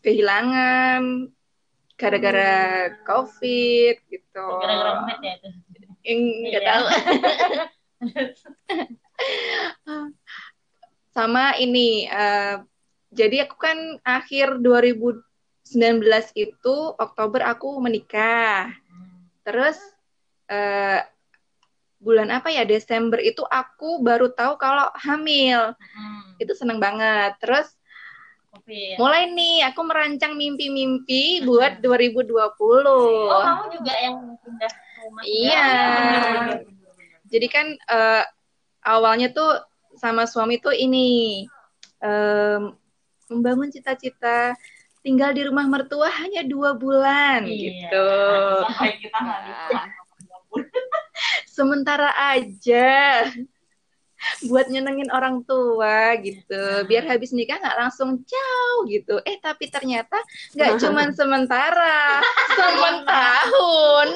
[0.01, 1.29] kehilangan
[1.99, 2.95] gara-gara hmm.
[3.03, 4.47] COVID gitu.
[4.63, 5.49] Gara-gara COVID ya itu.
[6.09, 6.71] Enggak iya.
[6.71, 6.85] tahu.
[11.09, 12.63] sama ini uh,
[13.11, 15.28] jadi aku kan akhir 2000
[15.69, 18.73] 19 itu Oktober aku menikah.
[19.45, 19.77] Terus
[20.49, 21.05] uh,
[22.01, 25.77] bulan apa ya Desember itu aku baru tahu kalau hamil.
[25.77, 26.41] Hmm.
[26.41, 27.37] Itu seneng banget.
[27.37, 27.69] Terus
[28.65, 28.97] ya?
[28.97, 31.45] mulai nih aku merancang mimpi-mimpi hmm.
[31.45, 32.33] buat 2020.
[32.89, 34.73] Oh, kamu juga yang pindah
[35.05, 35.23] rumah.
[35.23, 35.69] Iya.
[37.29, 38.25] Jadi kan uh,
[38.81, 39.61] awalnya tuh
[40.01, 41.45] sama suami tuh ini
[42.01, 42.73] um,
[43.29, 44.57] membangun cita-cita
[44.99, 47.87] tinggal di rumah mertua hanya dua bulan iya.
[47.87, 48.07] gitu.
[48.67, 49.19] Sampai kita
[51.57, 53.27] sementara aja
[54.51, 60.19] buat nyenengin orang tua gitu biar habis nikah nggak langsung jauh gitu eh tapi ternyata
[60.55, 62.19] nggak cuman sementara
[62.59, 64.09] sementahun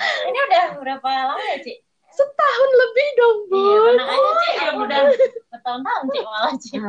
[0.00, 1.78] Ini udah berapa lama ya, Cik?
[2.20, 4.54] Setahun lebih dong Iya, bun tenang aja, Cik.
[4.54, 5.00] Ya udah
[5.50, 6.80] bertahun-tahun, Cik, malah, Cik.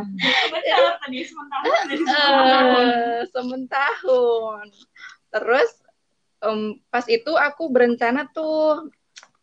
[0.52, 4.65] Benar tadi sementara dari Eh, sementahun
[5.32, 5.70] terus
[6.41, 8.91] em, pas itu aku berencana tuh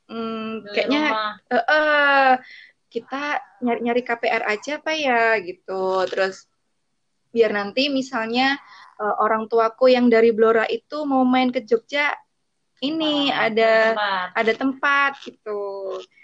[0.08, 1.32] Beli kayaknya rumah.
[1.48, 2.32] eh, eh,
[2.88, 3.22] kita
[3.60, 6.04] nyari-nyari KPR aja apa ya gitu.
[6.06, 6.48] Terus
[7.28, 8.56] biar nanti misalnya
[8.96, 12.12] eh, orang tuaku yang dari Blora itu mau main ke Jogja,
[12.80, 14.26] ini ada Tempat.
[14.34, 15.62] ada tempat gitu.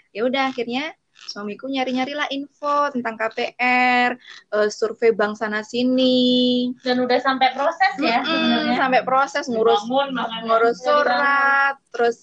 [0.09, 4.19] Ya udah akhirnya suamiku nyari-nyarilah info tentang KPR,
[4.51, 8.75] eh, survei bank sana sini, Dan udah sampai proses ya, Mm-mm, sebenarnya.
[8.75, 10.11] sampai proses ngurus bangun
[10.43, 12.17] ngurus surat, terus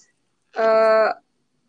[0.53, 1.09] eh,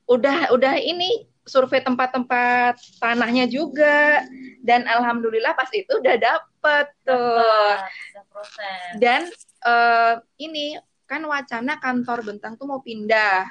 [0.04, 4.24] udah udah ini survei tempat-tempat tanahnya juga
[4.60, 8.96] dan alhamdulillah pas itu udah dapet tuh udah proses.
[8.96, 9.28] dan
[9.64, 10.76] eh, ini
[11.14, 13.46] kan wacana kantor bentang tuh mau pindah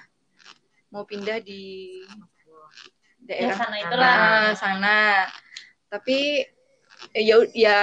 [0.92, 1.64] mau pindah di
[3.24, 4.14] Ya, daerah sana itulah.
[4.20, 5.00] Ah, sana
[5.88, 6.44] tapi
[7.16, 7.80] eh, ya ya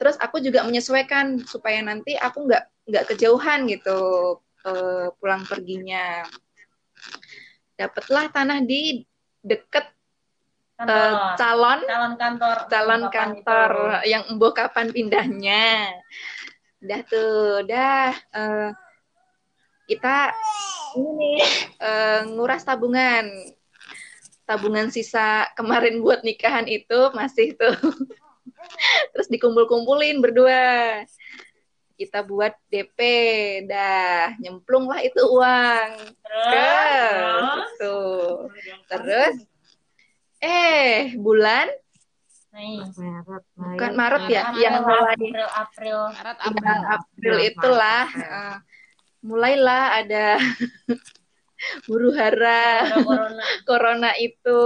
[0.00, 4.00] terus aku juga menyesuaikan supaya nanti aku nggak nggak kejauhan gitu
[4.64, 6.24] eh, pulang perginya
[7.76, 9.04] dapatlah tanah di
[9.44, 9.92] deket
[10.80, 11.36] Kantor.
[11.36, 12.56] calon calon kantor.
[12.72, 14.16] calon kantor itu?
[14.16, 15.92] yang embuh kapan pindahnya
[16.80, 18.70] udah tuh udah eh,
[19.84, 20.32] kita
[20.96, 21.42] ini nih
[21.78, 23.26] eh, nguras tabungan.
[24.48, 27.76] Tabungan sisa kemarin buat nikahan itu masih tuh.
[29.14, 31.04] Terus dikumpul-kumpulin berdua.
[31.94, 32.98] Kita buat DP
[33.68, 35.90] dah nyemplung lah itu uang.
[36.24, 36.96] Terus,
[37.28, 38.24] terus tuh
[38.88, 39.36] terus?
[40.40, 41.68] Eh bulan
[42.54, 42.82] nih.
[43.54, 45.98] bukan Maret ya April, yang mulai April, April.
[46.16, 48.56] Maret April, April April itulah eh,
[49.20, 50.26] mulailah ada
[51.88, 53.44] huru hara corona.
[53.68, 54.60] corona itu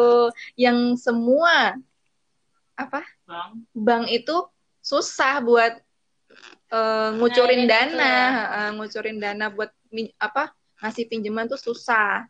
[0.55, 1.75] yang semua
[2.75, 3.67] apa Bang.
[3.75, 4.37] bank itu
[4.79, 5.75] susah buat
[6.71, 8.15] eh, ngucurin Nah, dana
[8.67, 12.27] eh, ngucurin dana buat min- apa ngasih pinjaman tuh susah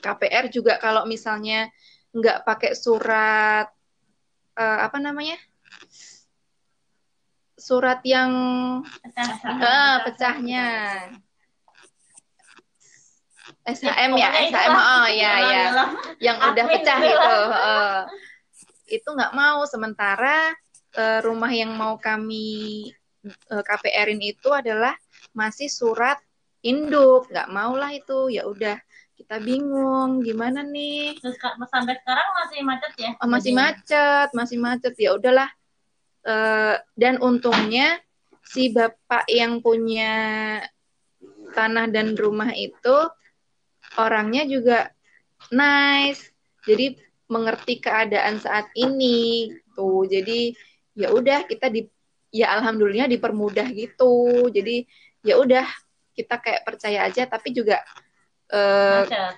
[0.00, 1.68] KPR juga kalau misalnya
[2.12, 3.68] nggak pakai surat
[4.56, 5.36] eh, apa namanya
[7.56, 8.30] surat yang
[9.46, 10.66] Ah, pecahnya.
[13.66, 14.72] SHM ya, SHM.
[14.74, 15.62] Oh ya ya,
[16.18, 17.34] yang udah pecah itu.
[17.50, 18.00] eh.
[18.92, 19.66] itu nggak mau.
[19.66, 20.54] Sementara
[20.94, 22.90] eh, rumah yang mau kami
[23.26, 24.94] eh, KPR-in itu adalah
[25.34, 26.18] masih surat
[26.62, 27.26] induk.
[27.30, 28.30] Nggak mau lah itu.
[28.30, 28.78] Ya udah,
[29.26, 31.18] kita bingung gimana nih.
[31.18, 31.34] Terus
[31.66, 33.10] sampai sekarang masih macet ya?
[33.18, 34.94] Oh, masih Jadi, macet, masih macet.
[35.02, 35.50] Ya udahlah.
[36.22, 37.98] Eh, dan untungnya
[38.46, 40.14] si bapak yang punya
[41.58, 43.10] tanah dan rumah itu
[43.98, 44.94] orangnya juga
[45.50, 46.30] nice.
[46.62, 46.94] Jadi
[47.26, 50.06] mengerti keadaan saat ini tuh.
[50.06, 50.54] Jadi
[50.94, 51.82] ya udah kita di
[52.30, 54.46] ya alhamdulillah dipermudah gitu.
[54.54, 54.86] Jadi
[55.26, 55.66] ya udah
[56.14, 57.82] kita kayak percaya aja tapi juga
[58.50, 59.34] Macet.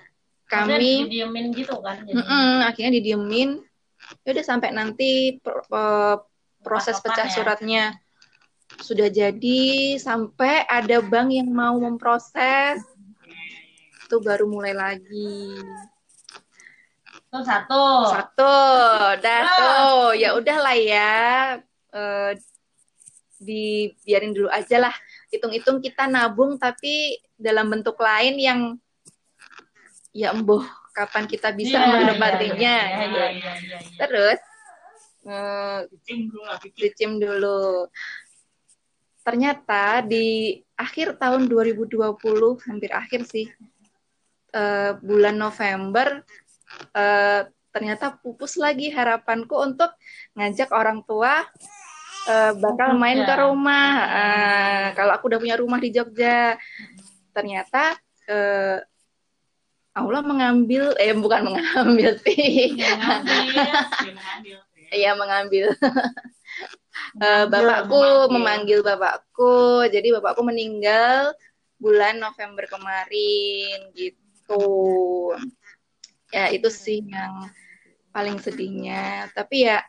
[0.49, 2.01] kami didiemin gitu kan?
[2.05, 3.49] Jadi, Mm-mm, akhirnya didiemin.
[4.25, 6.17] Ya udah sampai nanti pro- eh,
[6.65, 7.33] proses Kapan pecah ya?
[7.33, 7.83] suratnya
[8.79, 9.61] sudah jadi
[9.99, 12.79] sampai ada bank yang mau memproses
[14.05, 15.61] itu baru mulai lagi
[17.29, 18.09] satu.
[18.09, 18.55] satu
[19.21, 21.13] dah tuh ya udahlah ya
[21.93, 22.31] eh,
[23.39, 24.95] dibiarin dulu aja lah
[25.29, 28.59] hitung-hitung kita nabung tapi dalam bentuk lain yang
[30.09, 33.19] ya embuh kapan kita bisa Iya, menempatinya iya, iya, gitu.
[33.19, 33.97] iya, iya, iya, iya.
[33.99, 34.39] Terus
[36.97, 37.85] Cing dulu.
[39.21, 43.45] Ternyata di akhir tahun 2020, hampir akhir sih,
[44.55, 46.23] eh, bulan November,
[46.95, 49.93] eh, ternyata pupus lagi harapanku untuk
[50.33, 51.45] ngajak orang tua
[52.29, 53.89] eh, bakal main ke rumah.
[54.09, 56.57] Eh, kalau aku udah punya rumah di Jogja,
[57.35, 57.95] ternyata
[58.25, 58.81] eh,
[59.99, 63.37] Allah mengambil, eh bukan mengambil sih, Iya, ngambil.
[63.99, 64.57] Dia mengambil.
[64.89, 65.65] Iya mengambil.
[67.15, 68.33] Eh, Mengambil, bapakku memanggil.
[68.33, 69.57] memanggil bapakku,
[69.87, 71.31] jadi bapakku meninggal
[71.77, 74.65] bulan November kemarin gitu.
[76.29, 77.49] Ya itu sih yang
[78.11, 79.29] paling sedihnya.
[79.31, 79.79] Tapi ya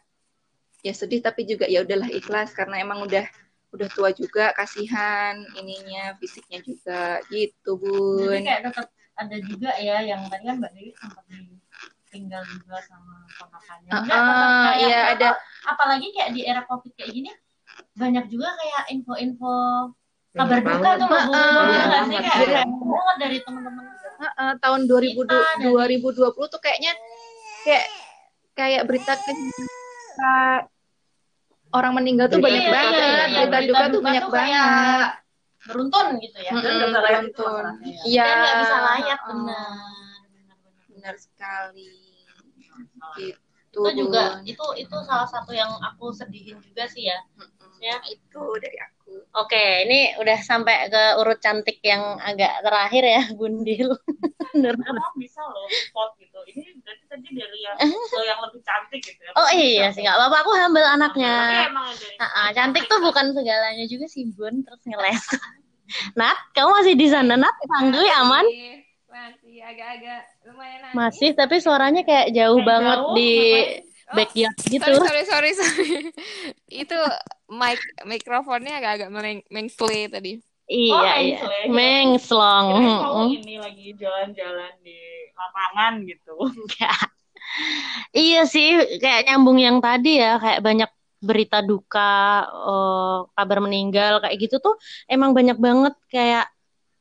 [0.81, 3.25] ya sedih tapi juga ya udahlah ikhlas karena emang udah
[3.71, 8.41] udah tua juga kasihan ininya fisiknya juga gitu Jadi bun.
[8.43, 8.87] kayak tetap
[9.21, 11.25] ada juga ya yang tadi kan Mbak Dewi sempat
[12.11, 13.93] tinggal juga sama ponakannya.
[13.93, 15.29] Uh, uh, iya, apa- ada.
[15.69, 17.31] Apalagi kayak di era covid kayak gini
[17.95, 19.55] banyak juga kayak info-info
[20.35, 21.17] kabar duka tuh Bu?
[21.17, 22.31] Uh, sih iya.
[22.33, 23.85] kayak banyak banget dari teman-teman.
[24.21, 26.93] Heeh, tahun 2000, Kita dari- 2020 tuh kayaknya
[27.65, 27.87] kayak
[28.53, 29.37] kayak berita ke-
[31.71, 35.09] orang meninggal tuh Berita banyak banget, berita duka tuh banyak banget.
[35.69, 36.53] Beruntun gitu ya.
[36.57, 37.65] Layat itu beruntun.
[37.81, 38.03] masalahnya.
[38.09, 38.25] Iya.
[38.25, 39.77] Dan nggak bisa heeh, benar.
[40.89, 41.93] Benar sekali.
[43.17, 43.39] Gitu.
[43.71, 47.19] Itu juga itu itu salah satu yang aku sedihin juga sih ya.
[47.81, 47.97] Ya.
[48.09, 49.00] Itu dari aku.
[49.31, 53.95] Oke, ini udah sampai ke urut cantik yang agak terakhir ya, Bundil.
[54.51, 54.75] Bener.
[54.75, 56.39] Emang bisa loh spot gitu.
[56.51, 57.79] Ini berarti tadi dari yang
[58.31, 59.31] yang lebih cantik gitu ya.
[59.39, 60.37] Oh iya sih, nggak apa-apa.
[60.43, 61.35] Aku humble anaknya.
[61.71, 64.67] emang dari Ah, ah, cantik tuh bukan segalanya juga sih, Bun.
[64.67, 65.25] Terus ngeles.
[66.19, 67.55] Nat, kamu masih di sana, Nat?
[67.67, 68.47] Santuy, aman?
[69.11, 70.95] Masih, agak-agak lumayan nangis.
[70.95, 73.31] Masih, tapi suaranya kayak jauh Kayak banget jauh, di
[74.11, 74.91] Oh, backyard gitu.
[74.91, 75.91] Sorry, sorry, sorry, sorry.
[76.67, 76.99] Itu
[77.51, 80.39] mic mikrofonnya agak-agak meng mengsle tadi.
[80.71, 81.39] Iya, Oh, iya.
[81.67, 81.67] mengsle.
[81.67, 82.67] Mengslong.
[82.79, 83.29] Mm-mm.
[83.43, 84.99] ini lagi jalan-jalan di
[85.35, 86.35] lapangan gitu.
[88.15, 94.37] Iya sih, kayak nyambung yang tadi ya, kayak banyak berita duka, eh, kabar meninggal, kayak
[94.39, 94.79] gitu tuh
[95.11, 96.47] emang banyak banget kayak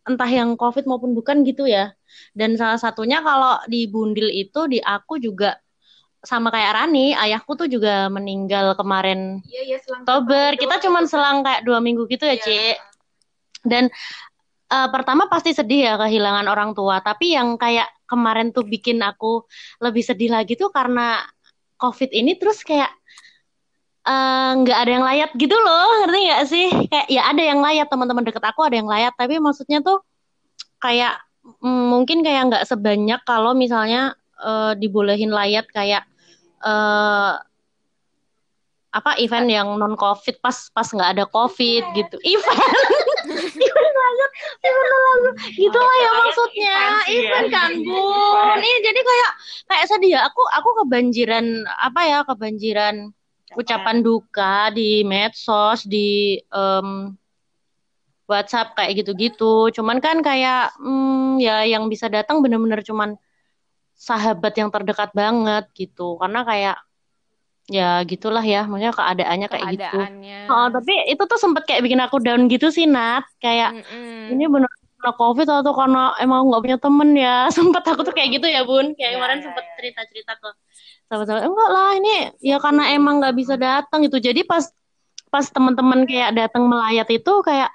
[0.10, 1.94] entah yang COVID maupun bukan gitu ya.
[2.34, 5.54] Dan salah satunya kalau di Bundil itu di aku juga
[6.20, 10.60] sama kayak Rani, ayahku tuh juga meninggal kemarin Iya, iya, selang Oktober.
[10.60, 12.44] Kita cuman selang kayak dua minggu gitu ya, Iya.
[12.44, 12.60] Ci.
[13.64, 13.88] Dan
[14.70, 19.48] eh, pertama pasti sedih ya kehilangan orang tua, tapi yang kayak kemarin tuh bikin aku
[19.80, 21.24] lebih sedih lagi tuh karena
[21.80, 22.92] COVID ini terus kayak
[24.04, 26.68] eh, nggak ada yang layat gitu loh, ngerti nggak sih?
[26.92, 30.04] Kayak ya ada yang layat, teman-teman deket aku ada yang layat, tapi maksudnya tuh
[30.84, 31.16] kayak
[31.64, 36.04] mm, mungkin kayak nggak sebanyak kalau misalnya eh, dibolehin layat kayak
[36.60, 37.34] eh
[38.90, 42.18] apa event yang non covid pas pas nggak ada covid gitu.
[42.26, 42.58] Event.
[43.70, 44.32] Event layat
[44.66, 46.78] event layat gitu lah ya maksudnya.
[46.80, 47.14] Event ya.
[47.14, 48.58] event kan bun.
[48.58, 49.32] Ini jadi kayak
[49.70, 50.20] kayak sedih ya.
[50.26, 53.14] Aku aku kebanjiran apa ya kebanjiran
[53.54, 57.14] ucapan duka di medsos di em,
[58.26, 59.70] WhatsApp kayak gitu-gitu.
[59.70, 63.18] Cuman kan kayak hmm, ya yang bisa datang bener-bener cuman
[64.00, 66.16] sahabat yang terdekat banget gitu.
[66.16, 66.78] Karena kayak
[67.68, 68.64] ya gitulah ya.
[68.66, 70.00] Maksudnya keadaannya kayak gitu.
[70.00, 70.40] Keadaannya.
[70.50, 73.28] oh tapi itu tuh sempet kayak bikin aku down gitu sih Nat.
[73.44, 74.34] Kayak Mm-mm.
[74.34, 77.36] ini bener karena covid atau karena emang nggak punya temen ya.
[77.56, 78.96] Sempet aku tuh kayak gitu ya bun.
[78.96, 80.50] Kayak Ya, kemarin ya, sempet cerita cerita ke
[81.10, 84.18] sahabat-sahabat enggak lah ini ya karena emang nggak bisa datang gitu.
[84.20, 84.64] Jadi pas
[85.30, 87.70] pas teman-teman kayak datang melayat itu kayak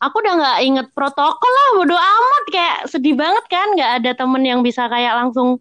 [0.00, 2.44] aku udah nggak inget protokol lah bodo amat.
[2.54, 5.58] Kayak sedih banget kan nggak ada temen yang bisa kayak langsung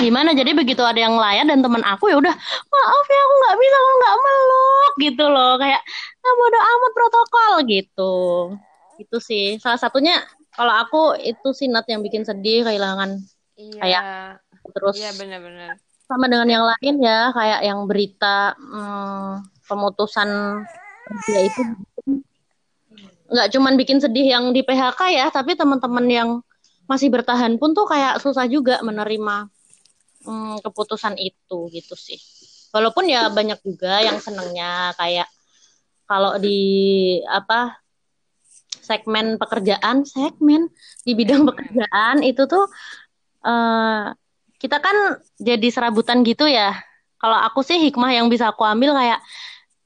[0.00, 0.30] gimana?
[0.32, 2.34] Jadi begitu ada yang layat dan temen aku ya udah
[2.70, 5.52] maaf ya aku nggak bisa aku nggak meluk gitu loh.
[5.60, 5.82] Kayak
[6.24, 8.14] ah, bodo amat protokol gitu.
[8.98, 9.58] Itu sih.
[9.58, 10.22] Salah satunya
[10.54, 13.18] kalau aku itu sih Nat yang bikin sedih kehilangan
[13.54, 13.80] Iya.
[13.80, 14.02] Kayak
[14.74, 15.78] terus Iya benar-benar.
[16.04, 20.28] sama dengan yang lain ya kayak yang berita hmm, pemutusan
[21.06, 21.62] kerja itu.
[23.30, 26.28] Nggak cuman bikin sedih yang di PHK ya tapi teman-teman yang
[26.84, 29.48] masih bertahan pun tuh kayak susah juga menerima
[30.24, 32.18] hmm, keputusan itu gitu sih.
[32.74, 35.30] Walaupun ya banyak juga yang senengnya kayak
[36.10, 36.60] kalau di
[37.24, 37.78] apa
[38.84, 40.68] segmen pekerjaan segmen
[41.06, 42.68] di bidang pekerjaan itu tuh
[43.46, 44.12] eh,
[44.60, 46.72] kita kan jadi serabutan gitu ya.
[47.20, 49.20] Kalau aku sih hikmah yang bisa aku ambil kayak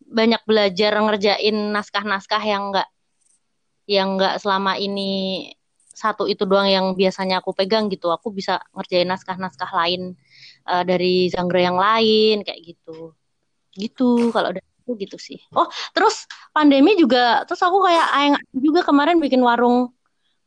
[0.09, 2.89] banyak belajar ngerjain naskah-naskah yang enggak
[3.89, 5.53] yang enggak selama ini
[5.99, 8.09] satu itu doang yang biasanya aku pegang gitu.
[8.15, 10.15] Aku bisa ngerjain naskah-naskah lain
[10.69, 13.17] eh, dari genre yang lain kayak gitu.
[13.73, 15.39] Gitu kalau dari aku gitu sih.
[15.53, 16.25] Oh terus
[16.57, 19.93] pandemi juga terus aku kayak aing juga kemarin bikin warung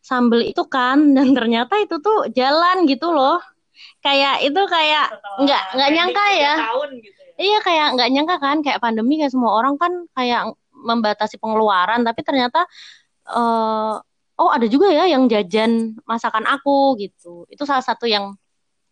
[0.01, 3.37] sambel itu kan dan ternyata itu tuh jalan gitu loh.
[4.01, 6.53] Kayak itu kayak nggak nggak nyangka ya.
[6.69, 7.33] tahun gitu ya.
[7.41, 12.21] Iya kayak nggak nyangka kan kayak pandemi kayak semua orang kan kayak membatasi pengeluaran tapi
[12.25, 12.65] ternyata
[13.29, 13.95] eh
[14.41, 17.45] oh ada juga ya yang jajan masakan aku gitu.
[17.53, 18.33] Itu salah satu yang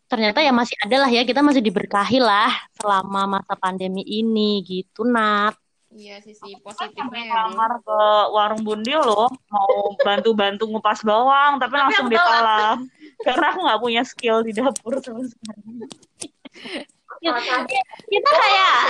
[0.10, 5.06] ternyata ya masih ada lah ya kita masih diberkahi lah selama masa pandemi ini gitu
[5.06, 5.54] Nat.
[5.89, 7.30] Iya sisi Sampai positifnya ya, Bu.
[7.50, 12.22] ngelamar ke warung bundil loh mau bantu-bantu ngupas bawang tapi langsung aku tolak.
[12.30, 12.78] ditolak
[13.26, 15.62] karena aku nggak punya skill di dapur sama sekali
[17.19, 17.36] Kita
[18.32, 18.88] kayak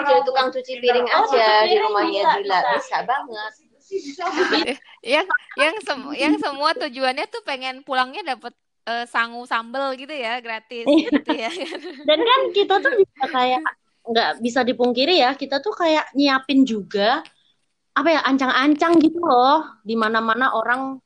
[0.00, 2.72] jadi tukang cuci piring Oh, aja di rumahnya bisa, Dila, bisa.
[2.78, 3.52] bisa banget.
[5.04, 5.26] yang
[5.58, 8.54] yang sem- yang semua tujuannya tuh pengen pulangnya dapat
[8.86, 11.08] eh, sangu sambel gitu ya gratis Iya.
[11.20, 11.50] gitu ya
[12.08, 13.62] Dan kan kita tuh juga kayak
[14.00, 17.20] nggak bisa dipungkiri ya, kita tuh kayak nyiapin juga
[17.92, 20.96] apa ya ancang-ancang gitu loh, di mana-mana orang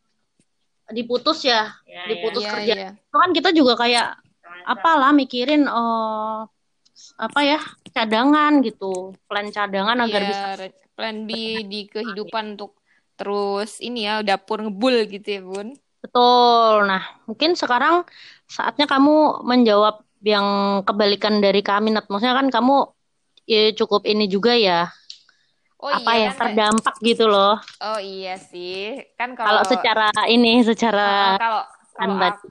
[0.94, 1.74] diputus ya,
[2.06, 2.74] diputus Iya, kerja.
[2.94, 4.20] Itu kan kita juga kayak
[4.64, 6.46] apalah mikirin oh
[7.18, 7.60] apa ya
[7.90, 10.48] cadangan gitu, plan cadangan agar Iya, bisa
[10.94, 11.30] plan B
[11.66, 12.78] di kehidupan untuk
[13.18, 15.68] terus ini ya dapur ngebul gitu ya bun
[16.04, 16.84] betul.
[16.84, 18.04] Nah, mungkin sekarang
[18.44, 22.08] saatnya kamu menjawab yang kebalikan dari kami, Nat.
[22.12, 22.92] Maksudnya kan kamu
[23.48, 24.88] ya, cukup ini juga ya,
[25.80, 27.60] oh apa iya ya kan terdampak gitu loh.
[27.60, 32.32] oh iya sih kan Kalau kalau secara ini, secara kalau kalau standar.
[32.40, 32.46] aku,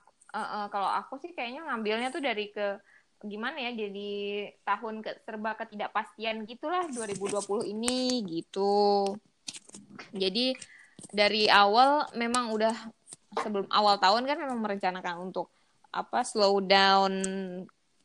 [0.70, 2.78] kalau aku sih kayaknya ngambilnya tuh dari ke
[3.24, 4.12] gimana ya jadi
[4.68, 9.08] tahun ke serba ketidakpastian gitulah 2020 ini gitu
[10.12, 10.52] jadi
[11.08, 12.76] dari awal memang udah
[13.42, 15.50] sebelum awal tahun kan memang merencanakan untuk
[15.94, 17.22] apa slow down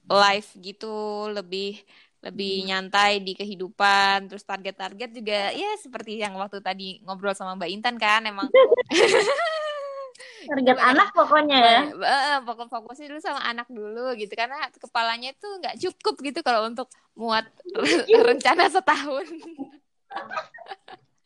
[0.09, 1.81] life gitu lebih
[2.19, 4.27] lebih nyantai di kehidupan.
[4.27, 8.51] Terus target-target juga ya seperti yang waktu tadi ngobrol sama Mbak Intan kan emang
[10.51, 11.81] target anak pokoknya ya.
[11.93, 16.67] Eh, fokus fokusnya dulu sama anak dulu gitu karena kepalanya itu nggak cukup gitu kalau
[16.67, 19.27] untuk muat re- rencana setahun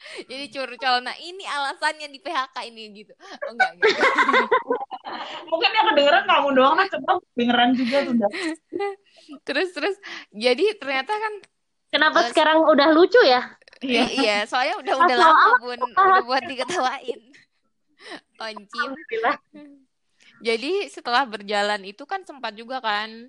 [0.30, 0.96] jadi curcol.
[1.02, 3.12] Nah ini alasannya di PHK ini gitu.
[3.18, 3.88] Oh enggak gitu
[5.50, 8.28] Mungkin yang kedengeran kamu doang kan coba kedengeran juga sudah.
[9.46, 9.96] terus terus.
[10.30, 11.34] Jadi ternyata kan
[11.92, 13.52] Kenapa Eh, sekarang udah lucu ya?
[13.84, 14.36] iya, iya.
[14.48, 17.20] Soalnya udah udah Asal lama pun udah buat diketawain.
[18.40, 18.90] Oncim.
[20.40, 23.28] Jadi setelah berjalan itu kan sempat juga kan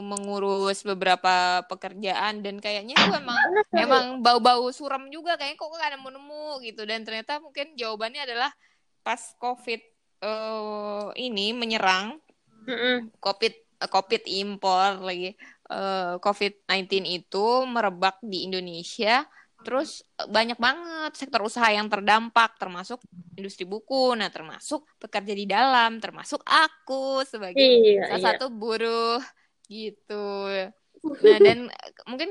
[0.00, 3.38] mengurus beberapa pekerjaan dan kayaknya itu emang
[3.76, 8.50] emang bau-bau suram juga kayaknya kok gak nemu-nemu gitu dan ternyata mungkin jawabannya adalah
[9.04, 9.80] pas COVID
[10.24, 12.16] eh, ini menyerang
[12.64, 13.12] Mm-mm.
[13.20, 15.36] COVID eh, COVID impor lagi
[15.68, 19.28] eh, COVID-19 itu merebak di Indonesia
[19.64, 23.04] terus eh, banyak banget sektor usaha yang terdampak termasuk
[23.36, 28.26] industri buku nah termasuk pekerja di dalam termasuk aku sebagai Iya, salah iya.
[28.32, 29.20] satu buruh
[29.68, 30.12] gitu.
[31.24, 31.58] Nah dan
[32.10, 32.30] mungkin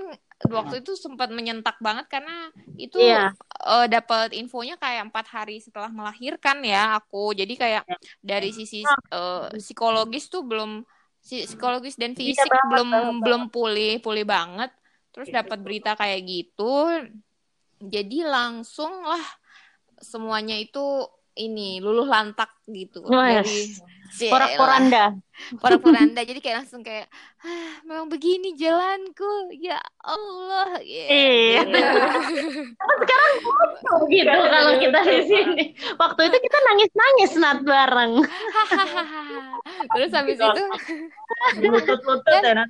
[0.50, 3.32] waktu itu sempat menyentak banget karena itu Iya.
[3.63, 7.32] eh, dapat infonya kayak empat hari setelah melahirkan ya aku.
[7.38, 7.84] Jadi kayak
[8.22, 10.84] dari sisi eh, psikologis tuh belum
[11.24, 14.69] si- psikologis dan Iya, fisik banget, belum banget, belum pulih pulih banget.
[15.13, 16.74] Terus dapat berita kayak gitu.
[17.84, 19.24] Jadi langsung lah
[20.00, 20.80] semuanya itu
[21.36, 23.67] ini luluh lantak gitu dari
[24.13, 25.04] Porak-poranda.
[25.62, 27.10] porak-poranda jadi kayak langsung kayak
[27.41, 31.62] ah, memang begini jalanku ya Allah ya Iya.
[31.65, 31.80] gitu.
[34.13, 35.63] gitu kalau kita di sini.
[35.97, 38.13] Waktu itu kita nangis-nangis nat bareng.
[39.97, 40.63] terus habis itu
[41.60, 42.65] Lutut-lutut ya.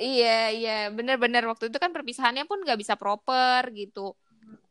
[0.00, 4.16] Iya iya benar-benar waktu itu kan perpisahannya pun nggak bisa proper gitu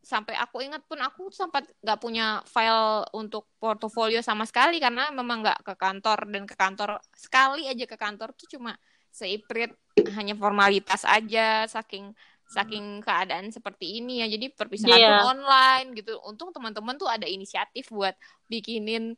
[0.02, 5.46] sampai aku ingat pun aku sempat nggak punya file untuk portofolio sama sekali karena memang
[5.46, 8.74] nggak ke kantor dan ke kantor sekali aja ke kantor tuh cuma
[9.14, 9.72] seiprit
[10.18, 12.12] hanya formalitas aja saking
[12.52, 14.28] saking keadaan seperti ini ya.
[14.28, 16.20] Jadi perpisahan pun online gitu.
[16.28, 18.12] Untung teman-teman tuh ada inisiatif buat
[18.52, 19.16] bikinin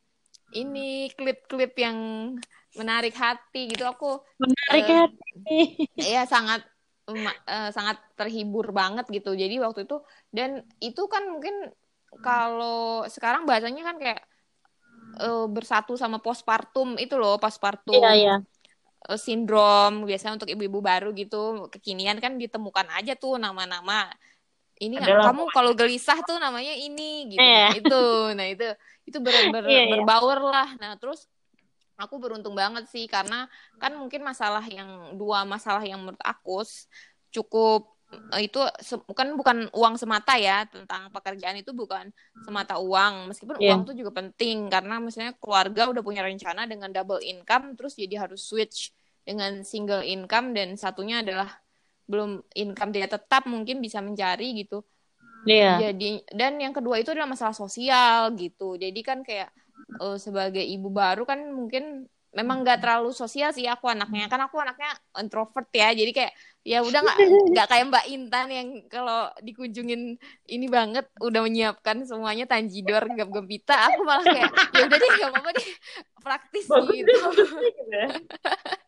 [0.54, 1.98] ini klip-klip yang
[2.78, 3.82] menarik hati gitu.
[3.90, 6.22] Aku Menarik Eh, ya.
[6.22, 6.62] ya sangat
[7.12, 10.00] eh, sangat terhibur banget gitu jadi waktu itu
[10.32, 11.68] dan itu kan mungkin
[12.24, 14.20] kalau sekarang bahasanya kan kayak
[15.20, 18.34] eh, bersatu sama postpartum itu loh postpartum Iya, iya.
[19.10, 24.08] eh, sindrom biasanya untuk ibu-ibu baru gitu kekinian kan ditemukan aja tuh nama-nama
[24.80, 27.68] ini Adalah- kamu kalau gelisah tuh namanya ini gitu Iya.
[27.78, 28.00] itu
[28.34, 28.66] nah itu
[29.06, 29.86] itu ber, ber- iya.
[29.92, 31.28] berbaur lah nah terus
[31.94, 33.46] aku beruntung banget sih karena
[33.78, 36.62] kan mungkin masalah yang dua masalah yang menurut aku
[37.30, 37.94] cukup
[38.38, 38.62] itu
[39.10, 42.14] bukan bukan uang semata ya tentang pekerjaan itu bukan
[42.46, 43.74] semata uang meskipun Iya.
[43.74, 48.22] uang itu juga penting karena misalnya keluarga udah punya rencana dengan double income terus jadi
[48.28, 48.94] harus switch
[49.26, 51.50] dengan single income dan satunya adalah
[52.06, 54.84] belum income tidak tetap mungkin bisa mencari gitu
[55.44, 55.76] Iya.
[55.90, 59.50] jadi dan yang kedua itu adalah masalah sosial gitu jadi kan kayak
[60.02, 64.26] eh, sebagai ibu baru kan mungkin memang nggak terlalu sosial sih aku anaknya.
[64.26, 64.90] Kan aku anaknya
[65.22, 66.32] introvert ya jadi kayak
[66.64, 67.18] ya udah nggak
[67.52, 70.16] nggak kayak Mbak Intan yang kalau dikunjungin
[70.48, 75.30] ini banget udah menyiapkan semuanya tanjidor gap gempita aku malah kayak ya udah deh nggak
[75.30, 75.68] apa-apa deh
[76.24, 77.04] praktis Bagus gitu.
[77.04, 77.52] deh, gitu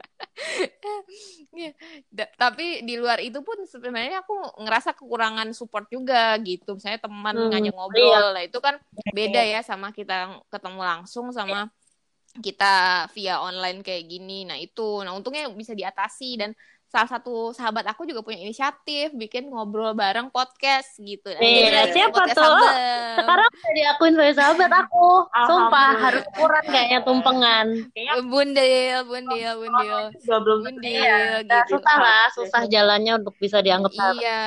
[1.57, 1.71] ya.
[2.13, 2.29] Iya.
[2.37, 6.77] Tapi di luar itu pun sebenarnya aku ngerasa kekurangan support juga gitu.
[6.77, 8.75] Misalnya teman Hmm, ngajak ngobrol, nah itu kan
[9.11, 11.69] beda ya sama kita ketemu langsung sama
[12.45, 14.45] kita via online kayak gini.
[14.45, 15.01] Nah, itu.
[15.05, 16.53] Nah, untungnya bisa diatasi dan
[16.87, 21.29] salah satu sahabat aku juga punya inisiatif bikin ngobrol bareng podcast gitu.
[21.35, 22.47] Iya, jadi siapa podcast tuh?
[22.47, 23.17] Sabem.
[23.19, 25.09] Sekarang udah diakuin sebagai sahabat aku.
[25.45, 27.67] Sumpah harus kurang kayaknya tumpengan.
[28.25, 30.01] Bundil, bundil, bundil.
[30.15, 31.75] Juga belum Bundil Nah, gitu.
[31.75, 34.23] susah lah, susah jalannya untuk bisa dianggap sahabat.
[34.23, 34.45] Iya.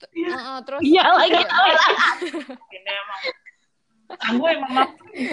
[0.00, 1.40] T- Heeh, terus Iya lagi.
[2.68, 3.20] ini emang
[4.42, 4.88] emang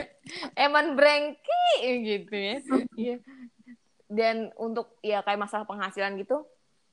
[0.70, 1.66] Eman brengki
[2.06, 2.58] gitu ya.
[4.10, 6.41] Dan untuk ya kayak masalah penghasilan gitu,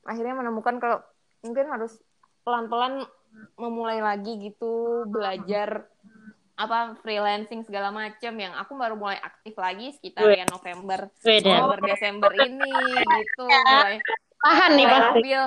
[0.05, 1.01] akhirnya menemukan kalau
[1.41, 1.97] mungkin harus
[2.45, 3.03] pelan-pelan
[3.59, 5.85] memulai lagi gitu belajar
[6.57, 10.41] apa freelancing segala macam yang aku baru mulai aktif lagi sekitar Wih.
[10.41, 11.05] ya November.
[11.21, 14.01] November Desember ini gitu mulai
[14.41, 15.13] Tahan nih mulai pasti.
[15.13, 15.41] ambil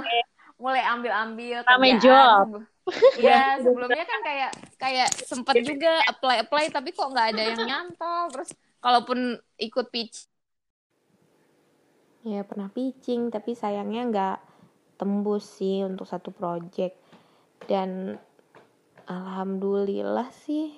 [0.61, 2.47] mulai ambil ambil Rame job.
[3.19, 8.31] Iya sebelumnya kan kayak kayak sempet juga apply apply tapi kok nggak ada yang nyantol
[8.31, 10.30] terus kalaupun ikut pitch
[12.21, 14.39] ya pernah pitching tapi sayangnya nggak
[15.01, 16.97] tembus sih untuk satu project.
[17.65, 18.21] Dan
[19.09, 20.77] alhamdulillah sih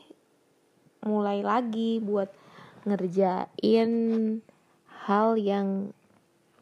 [1.03, 2.31] mulai lagi buat
[2.87, 3.91] ngerjain
[4.87, 5.91] hal yang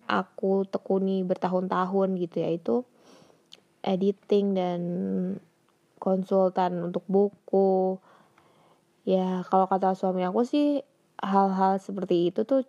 [0.08, 2.74] aku tekuni bertahun-tahun gitu yaitu
[3.84, 4.80] editing dan
[6.00, 8.00] konsultan untuk buku.
[9.04, 10.80] Ya kalau kata suami aku sih
[11.20, 12.64] hal-hal seperti itu tuh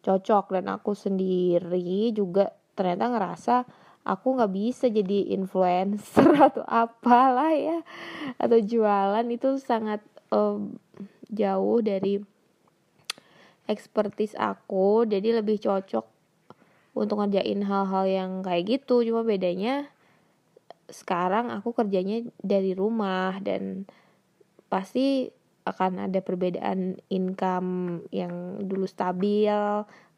[0.00, 3.56] cocok dan aku sendiri juga ternyata ngerasa
[4.04, 7.78] aku nggak bisa jadi influencer atau apalah ya
[8.40, 9.24] atau jualan.
[9.28, 10.00] Itu sangat
[10.32, 10.80] em,
[11.28, 12.20] jauh dari
[13.68, 15.04] expertise aku.
[15.06, 16.06] Jadi lebih cocok
[16.96, 19.06] untuk ngerjain hal-hal yang kayak gitu.
[19.06, 19.86] Cuma bedanya
[20.90, 23.86] sekarang aku kerjanya dari rumah dan
[24.66, 25.30] pasti
[25.70, 29.54] akan ada perbedaan income yang dulu stabil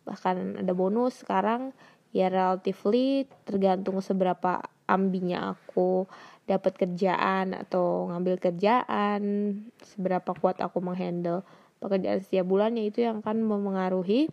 [0.02, 1.22] bahkan ada bonus.
[1.22, 1.76] Sekarang
[2.10, 6.10] ya relatively tergantung seberapa ambinya aku
[6.44, 9.22] dapat kerjaan atau ngambil kerjaan
[9.80, 11.46] seberapa kuat aku menghandle
[11.78, 12.88] pekerjaan setiap bulannya.
[12.90, 14.28] Itu yang akan memengaruhi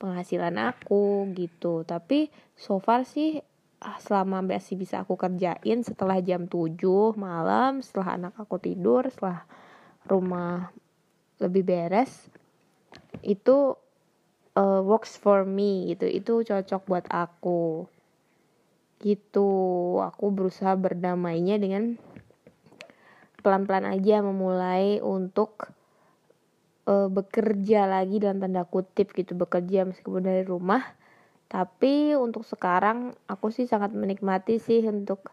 [0.00, 1.84] penghasilan aku gitu.
[1.84, 3.44] Tapi so far sih
[3.84, 6.80] ah, selama masih bisa aku kerjain setelah jam 7
[7.20, 9.44] malam setelah anak aku tidur setelah
[10.04, 10.70] rumah
[11.40, 12.28] lebih beres
[13.24, 13.74] itu
[14.58, 16.06] uh, works for me gitu.
[16.08, 17.86] Itu cocok buat aku.
[19.02, 19.50] Gitu.
[20.00, 21.98] Aku berusaha berdamainya dengan
[23.44, 25.68] pelan-pelan aja memulai untuk
[26.88, 29.36] uh, bekerja lagi dalam tanda kutip gitu.
[29.36, 30.82] Bekerja meskipun dari rumah.
[31.44, 35.30] Tapi untuk sekarang aku sih sangat menikmati sih untuk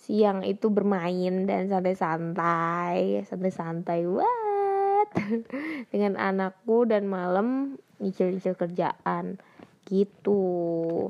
[0.00, 5.08] siang itu bermain dan santai-santai santai-santai what?
[5.92, 9.36] Dengan anakku dan malam nyicil-nyicil kerjaan
[9.84, 11.08] gitu.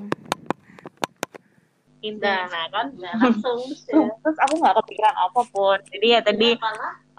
[2.01, 2.87] Indah, nah kan?
[2.97, 5.79] Langsung terus aku nggak kepikiran apa pun.
[5.93, 6.49] Jadi ya tadi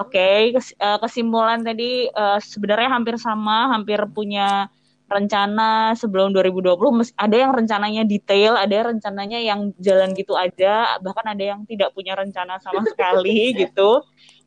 [0.01, 4.67] oke kes- eh, kesimpulan tadi eh, sebenarnya hampir sama hampir punya
[5.11, 10.95] rencana sebelum 2020 mes- ada yang rencananya detail ada yang rencananya yang jalan gitu aja
[11.03, 13.99] bahkan ada yang tidak punya rencana sama sekali gitu.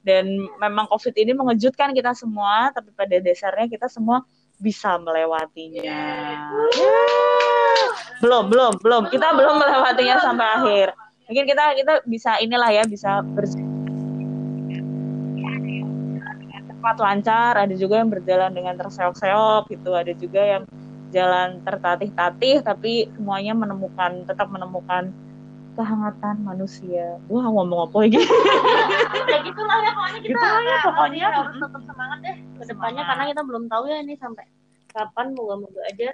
[0.05, 4.21] Dan memang covid ini mengejutkan kita semua tapi pada dasarnya kita semua
[4.61, 5.97] bisa melewatinya.
[8.21, 9.03] Belum belum belum.
[9.09, 10.89] Kita belum melewatinya sampai akhir.
[11.25, 13.74] Mungkin kita kita bisa inilah ya bisa bersih
[16.85, 20.63] cepat lancar ada juga yang berjalan dengan terseok-seok gitu ada juga yang
[21.17, 25.09] jalan tertatih-tatih tapi semuanya menemukan tetap menemukan
[25.75, 27.17] kehangatan manusia.
[27.27, 28.21] Wah ngomong apa lagi?
[29.25, 31.27] Ya gitulah ya pokoknya kita Gitulah ya, pokoknya.
[31.33, 34.45] harus tetap semangat deh ke depannya karena kita belum tahu ya ini sampai
[34.93, 36.13] kapan moga-moga aja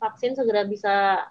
[0.00, 1.28] vaksin segera bisa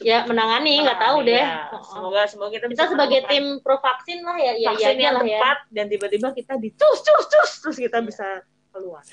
[0.00, 1.36] ya menangani nggak tahu deh.
[1.44, 1.84] Ya, Oh, oh.
[1.84, 5.02] semoga semoga kita, kita bisa sebagai menemukan tim pro vaksin lah ya ya vaksin ya
[5.04, 5.38] yang lah ya.
[5.38, 8.26] tepat dan tiba-tiba kita dicus cus cus terus kita bisa
[8.72, 9.04] keluar.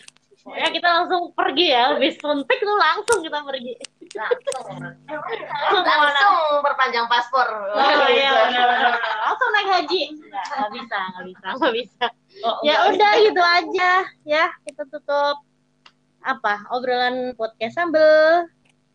[0.47, 3.73] Pokoknya kita langsung pergi ya habis suntik tuh langsung kita pergi.
[4.15, 4.79] Langsung.
[5.83, 7.47] Langsung perpanjang paspor.
[7.75, 9.15] Oh iya, benar, benar, benar.
[9.27, 10.01] langsung naik haji.
[10.15, 12.05] Nggak nggak bisa nggak bisa nggak bisa.
[12.47, 13.91] Oh, ya udah gitu aja.
[14.23, 15.43] Ya kita tutup
[16.23, 18.47] apa obrolan podcast sambel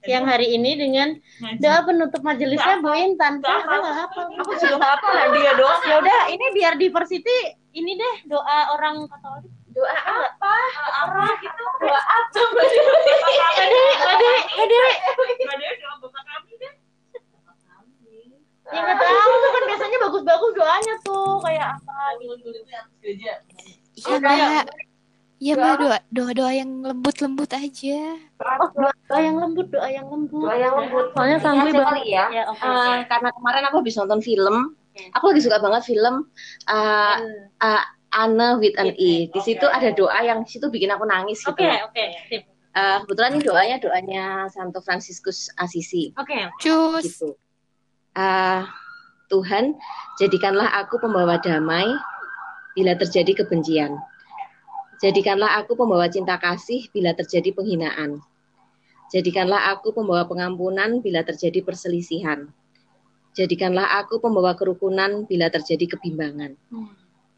[0.03, 1.15] siang hari ini dengan
[1.63, 3.39] doa penutup majelisnya Bu Intan.
[3.39, 4.27] Saya nggak hafal.
[4.35, 5.81] aku juga nggak apa lah dia doang.
[5.87, 7.39] Ya udah ini biar diversity
[7.73, 9.53] ini deh doa orang Katolik.
[9.73, 10.55] Doa apa?
[11.07, 11.25] apa?
[11.41, 12.41] Gitu doa apa?
[12.53, 12.67] Mbak
[14.69, 14.93] Dewi
[15.43, 16.73] Nggak ada doa bapak kami deh.
[18.73, 22.49] Ya nggak tahu tuh kan biasanya bagus-bagus doanya tuh kayak apa gitu.
[24.03, 24.67] Ya kayak
[25.43, 27.99] Ya mah doa doa doa yang lembut lembut aja.
[28.39, 30.47] Oh, doa, doa yang lembut, doa yang lembut.
[30.47, 31.11] Doa yang lembut.
[31.19, 31.91] Soalnya Ini Sangguy aja banget.
[31.91, 32.25] kali ya.
[32.31, 32.63] Ya, oke.
[32.63, 34.57] Eh, karena kemarin aku habis nonton film,
[34.95, 35.03] Oke.
[35.19, 36.15] aku lagi suka banget film
[36.71, 37.17] uh,
[37.59, 37.83] uh,
[38.15, 39.27] Anna with an E.
[39.35, 41.51] Di situ ada doa yang di situ bikin aku nangis gitu.
[41.59, 42.05] Oke, oke.
[42.31, 42.43] Sip.
[42.73, 46.49] Eh, kebetulan ini doanya doanya Santo Franciscus Assisi Oke.
[46.57, 47.05] Cus.
[47.05, 47.37] gitu.
[48.15, 48.65] Ah,
[49.29, 49.75] Tuhan,
[50.17, 51.85] jadikanlah aku pembawa damai
[52.73, 53.99] bila terjadi kebencian.
[55.03, 58.23] Jadikanlah aku pembawa cinta kasih bila terjadi penghinaan.
[59.11, 62.47] Jadikanlah aku pembawa pengampunan bila terjadi perselisihan.
[63.35, 66.55] Jadikanlah aku pembawa kerukunan bila terjadi kebimbangan.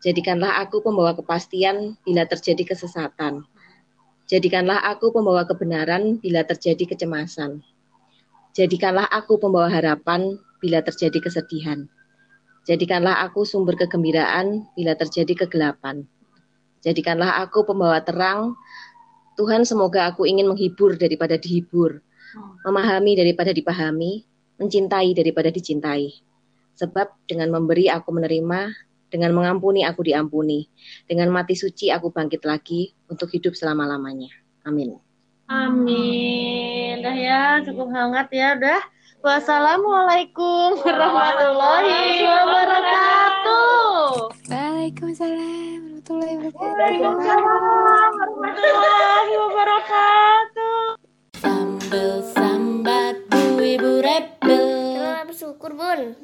[0.04, 3.48] Jadikanlah aku pembawa kepastian bila terjadi kesesatan.
[4.28, 7.64] Jadikanlah aku pembawa kebenaran bila terjadi kecemasan.
[8.52, 11.88] Jadikanlah aku pembawa harapan bila terjadi kesedihan.
[12.68, 16.04] Jadikanlah aku sumber kegembiraan bila terjadi kegelapan.
[16.84, 18.60] Jadikanlah aku pembawa terang.
[19.40, 22.04] Tuhan, semoga aku ingin menghibur daripada dihibur,
[22.62, 24.22] memahami daripada dipahami,
[24.60, 26.12] mencintai daripada dicintai.
[26.78, 28.70] Sebab dengan memberi aku menerima,
[29.10, 30.68] dengan mengampuni aku diampuni,
[31.08, 34.30] dengan mati suci aku bangkit lagi untuk hidup selama-lamanya.
[34.68, 35.00] Amin.
[35.50, 37.02] Amin.
[37.02, 38.54] Dah ya, cukup hangat ya.
[38.60, 38.82] Udah.
[39.24, 43.23] Wassalamualaikum warahmatullahi wabarakatuh.
[46.54, 50.94] Waalaikumsalam warahmatullahi wabarakatuh.
[51.42, 54.62] Sambel sambat bu ibu rebel.
[54.94, 56.14] Kenapa bersyukur bun?